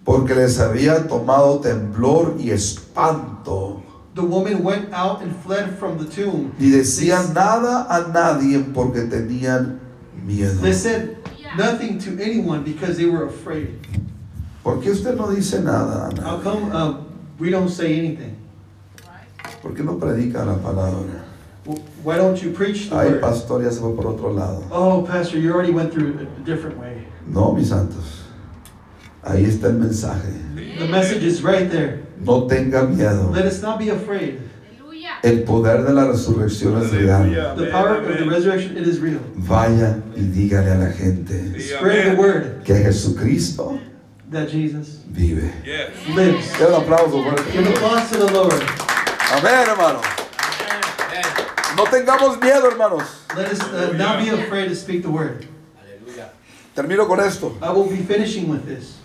porque 0.03 0.33
les 0.35 0.59
había 0.59 1.07
tomado 1.07 1.59
temblor 1.61 2.35
y 2.39 2.49
espanto. 2.49 3.81
the 4.15 4.21
woman 4.23 4.63
went 4.63 4.91
out 4.93 5.21
and 5.21 5.35
fled 5.43 5.77
from 5.77 5.97
the 5.97 6.05
tomb. 6.05 6.53
Ni 6.59 6.69
decían 6.71 7.33
nada 7.33 7.85
a 7.89 8.11
nadie 8.11 8.59
porque 8.73 9.07
tenían 9.09 9.79
miedo. 10.25 10.59
They 10.61 10.73
said 10.73 11.17
nothing 11.57 11.97
to 11.99 12.19
anyone 12.21 12.63
because 12.63 12.97
they 12.97 13.05
were 13.05 13.25
afraid. 13.25 13.79
¿Por 14.63 14.79
qué 14.79 14.91
usted 14.91 15.15
no 15.15 15.29
dice 15.29 15.61
nada, 15.61 16.09
How 16.23 16.35
Ana? 16.35 16.43
come 16.43 16.71
uh, 16.71 16.93
we 17.39 17.49
don't 17.49 17.69
say 17.69 17.97
anything? 17.99 18.35
¿Por 19.61 19.73
qué 19.73 19.83
no 19.83 19.97
predica 19.97 20.45
la 20.45 20.55
palabra? 20.55 21.23
Why 22.03 22.17
don't 22.17 22.41
you 22.41 22.51
preach 22.51 22.89
the 22.89 22.95
Ay, 22.95 23.07
word? 23.11 23.21
pastor, 23.21 23.61
ya 23.63 23.69
se 23.71 23.79
fue 23.79 23.95
por 23.95 24.07
otro 24.07 24.33
lado. 24.33 24.63
Oh, 24.71 25.03
Pastor, 25.07 25.37
you 25.39 25.53
already 25.53 25.71
went 25.71 25.93
through 25.93 26.19
a 26.19 26.25
different 26.45 26.77
way. 26.77 27.07
No, 27.25 27.53
mis 27.53 27.69
santos. 27.69 28.23
Ahí 29.23 29.45
está 29.45 29.67
el 29.67 29.79
mensaje. 29.79 30.27
The 30.77 30.87
message 30.87 31.23
is 31.23 31.41
right 31.41 31.69
there. 31.71 32.01
No 32.19 32.47
tenga 32.47 32.83
miedo. 32.85 33.31
Let 33.33 33.45
us 33.45 33.61
not 33.61 33.79
be 33.79 33.89
afraid. 33.89 34.41
Aleluya. 34.81 35.11
El 35.23 35.43
poder 35.45 35.83
de 35.85 35.93
la 35.93 36.07
resurrección 36.07 36.81
es 36.81 36.91
real. 36.91 37.55
The 37.55 37.67
power 37.71 37.95
of 38.01 38.07
the 38.17 38.25
resurrection, 38.25 38.75
it 38.75 38.85
is 38.85 38.99
real. 38.99 39.21
Vaya 39.35 40.01
y 40.17 40.21
dígale 40.23 40.71
a 40.71 40.75
la 40.75 40.91
gente 40.91 41.57
Spread 41.61 42.15
the 42.15 42.21
word 42.21 42.63
que 42.65 42.75
Jesucristo 42.75 43.79
that 44.33 44.49
Jesus 44.49 45.01
vive. 45.07 45.51
Yes. 45.65 45.91
lives. 46.15 46.51
Un 46.61 46.73
aplauso 46.73 47.23
fuerte. 47.23 47.51
Give 47.51 47.67
applause 47.67 48.09
to 48.11 48.17
the 48.17 48.31
Lord. 48.31 48.53
Amén, 49.31 49.65
hermano. 49.67 50.01
No 51.75 51.85
tengamos 51.85 52.39
miedo, 52.39 52.69
hermanos. 52.69 53.25
Let 53.35 53.51
us 53.51 53.59
uh, 53.61 53.93
not 53.97 54.19
be 54.23 54.29
afraid 54.29 54.67
to 54.69 54.75
speak 54.75 55.01
the 55.01 55.09
word. 55.09 55.47
Termino 56.75 57.07
con 57.07 57.19
esto. 57.19 57.55
I 57.61 57.71
will 57.71 57.87
be 57.87 57.97
finishing 57.97 58.47
with 58.49 58.65
this. 58.65 58.97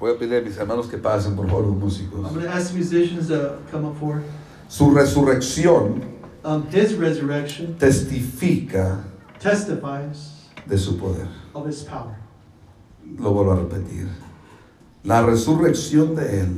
Voy 0.00 0.10
a 0.10 0.14
pedirle 0.14 0.38
a 0.38 0.42
mis 0.42 0.56
hermanos 0.56 0.88
que 0.90 0.98
pasen, 0.98 1.36
por 1.36 1.46
favor, 1.46 1.62
los 1.62 1.74
I'm 1.74 1.80
músicos. 1.80 2.32
going 2.34 2.42
to 2.46 2.48
ask 2.50 2.70
the 2.72 2.74
musicians 2.78 3.28
to 3.28 3.58
come 3.70 3.84
up 3.86 3.96
forward. 3.98 4.24
Su 4.68 4.90
resurrección 4.90 6.08
Um, 6.44 6.66
his 6.70 6.94
resurrection 6.94 7.76
testifica 7.78 9.04
testifies 9.38 10.48
de 10.66 10.76
su 10.76 10.96
poder. 10.98 11.28
of 11.54 11.66
his 11.66 11.82
power. 11.84 12.16
Lo 13.18 13.32
vuelvo 13.32 13.52
a 13.52 13.56
repetir. 13.62 14.08
La 15.04 15.22
resurrección 15.22 16.14
de 16.14 16.40
Él 16.40 16.48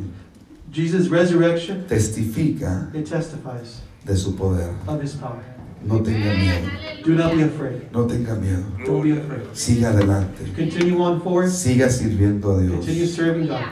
Jesus' 0.72 1.08
resurrection, 1.08 1.84
testifica 1.88 2.90
it 2.94 3.06
testifies 3.08 3.80
de 4.04 4.16
su 4.16 4.34
poder. 4.36 4.74
of 4.86 5.00
his 5.00 5.14
power. 5.14 5.42
No 5.82 5.98
tenga 6.02 6.32
miedo. 6.34 6.68
Do 7.04 7.14
not 7.14 7.34
be 7.34 7.42
afraid. 7.42 7.92
No 7.92 8.06
tenga 8.06 8.34
miedo. 8.34 8.64
Don't 8.84 9.02
be 9.02 9.12
afraid. 9.12 9.42
Siga 9.54 9.90
adelante. 9.90 10.44
Continue 10.56 11.00
on 11.00 11.20
forward. 11.20 11.50
Siga 11.50 11.88
sirviendo 11.90 12.52
a 12.52 12.56
Continue 12.56 13.04
Dios. 13.04 13.14
serving 13.14 13.46
God. 13.48 13.66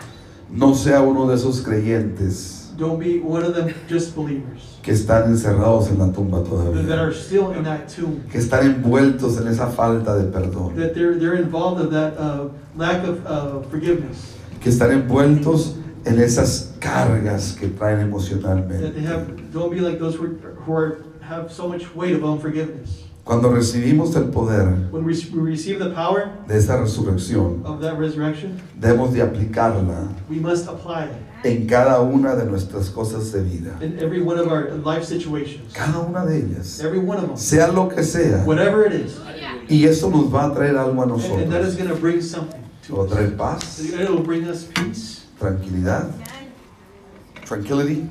No 0.51 0.75
sea 0.75 1.01
uno 1.01 1.27
de 1.27 1.35
esos 1.37 1.63
creyentes 1.63 2.59
Don't 2.77 2.99
be 2.99 3.19
one 3.21 3.43
of 3.43 3.55
them 3.55 3.75
just 3.89 4.15
believers 4.15 4.79
que 4.83 4.93
están 4.93 5.31
encerrados 5.31 5.89
en 5.91 5.99
la 5.99 6.13
tumba 6.13 6.41
that 6.43 6.49
todavía. 6.51 6.99
are 7.01 7.13
still 7.13 7.53
in 7.53 7.63
that 7.65 7.89
tomb. 7.89 8.23
Que 8.31 8.39
están 8.41 8.65
envueltos 8.67 9.39
en 9.41 9.47
esa 9.49 9.69
falta 9.69 10.17
de 10.17 10.25
perdón. 10.31 10.75
That 10.77 10.95
they're, 10.95 11.19
they're 11.19 11.37
involved 11.37 11.81
of 11.81 11.91
that 11.93 12.17
uh, 12.19 12.49
lack 12.77 13.05
of 13.07 13.25
uh, 13.27 13.61
forgiveness. 13.71 14.37
Que 14.63 14.69
están 14.69 14.93
envueltos 14.93 15.77
en 16.05 16.19
esas 16.21 16.75
cargas 16.79 17.53
que 17.59 17.69
traen 17.69 17.99
That 17.99 18.07
emocionalmente. 18.07 18.93
they 18.93 19.05
have, 19.05 19.27
don't 19.53 19.71
be 19.71 19.81
like 19.81 19.99
those 19.99 20.17
who, 20.17 20.25
are, 20.25 20.55
who 20.65 20.73
are, 20.73 20.97
have 21.21 21.53
so 21.53 21.69
much 21.69 21.95
weight 21.95 22.15
of 22.15 22.25
unforgiveness. 22.25 23.05
Cuando 23.25 23.51
recibimos 23.51 24.17
el 24.17 24.31
poder 24.31 24.91
When 24.91 25.05
we, 25.05 25.15
we 25.33 25.41
receive 25.41 25.79
the 25.79 25.91
power 25.91 26.33
de 26.49 26.57
esa 26.57 26.77
resurrección, 26.77 27.65
of 27.65 27.81
that 27.81 27.97
resurrection, 27.97 28.61
debemos 28.81 29.13
de 29.13 29.23
aplicarla 29.23 30.09
we 30.29 30.41
must 30.41 30.67
apply 30.67 31.05
it 31.05 31.13
en 31.45 31.67
cada 31.67 32.01
una 32.01 32.35
de 32.35 32.45
nuestras 32.47 32.91
cosas 32.91 33.31
de 33.33 33.43
vida. 33.43 33.79
in 33.81 33.99
every 34.01 34.21
one 34.21 34.39
of 34.39 34.49
our 34.49 34.71
life 34.85 35.05
situations. 35.05 35.73
Cada 35.73 36.01
una 36.01 36.25
de 36.25 36.39
ellas. 36.39 36.81
Every 36.81 36.99
one 36.99 37.19
of 37.19 37.27
them. 37.29 37.37
Sea 37.37 37.69
lo 37.69 37.89
que 37.89 38.03
sea. 38.03 38.45
Whatever 38.45 38.87
it 38.87 38.93
is. 38.93 39.17
Y 39.69 39.87
eso 39.87 40.11
nos 40.11 40.33
va 40.33 40.47
a 40.47 40.55
traer 40.55 40.77
algo 40.77 41.03
a 41.03 41.07
nosotros. 41.07 41.49
Nos 42.89 42.99
va 42.99 43.05
a 43.05 43.07
traer 43.09 43.37
paz, 43.37 43.81
It'll 43.81 44.23
bring 44.23 44.45
us 44.49 44.65
peace, 44.65 45.23
tranquilidad, 45.39 46.11
tranquility 47.45 48.09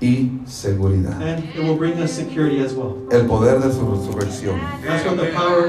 y 0.00 0.30
seguridad. 0.46 1.20
and 1.20 1.44
it 1.54 1.62
will 1.62 1.76
bring 1.76 1.98
us 2.02 2.12
security 2.12 2.60
as 2.60 2.72
well. 2.74 2.96
El 3.10 3.26
poder 3.26 3.60
de 3.60 3.70
su 3.72 3.84
resurrección. 3.86 4.58
That's 4.82 5.04
what 5.04 5.16
the 5.16 5.30
power 5.32 5.68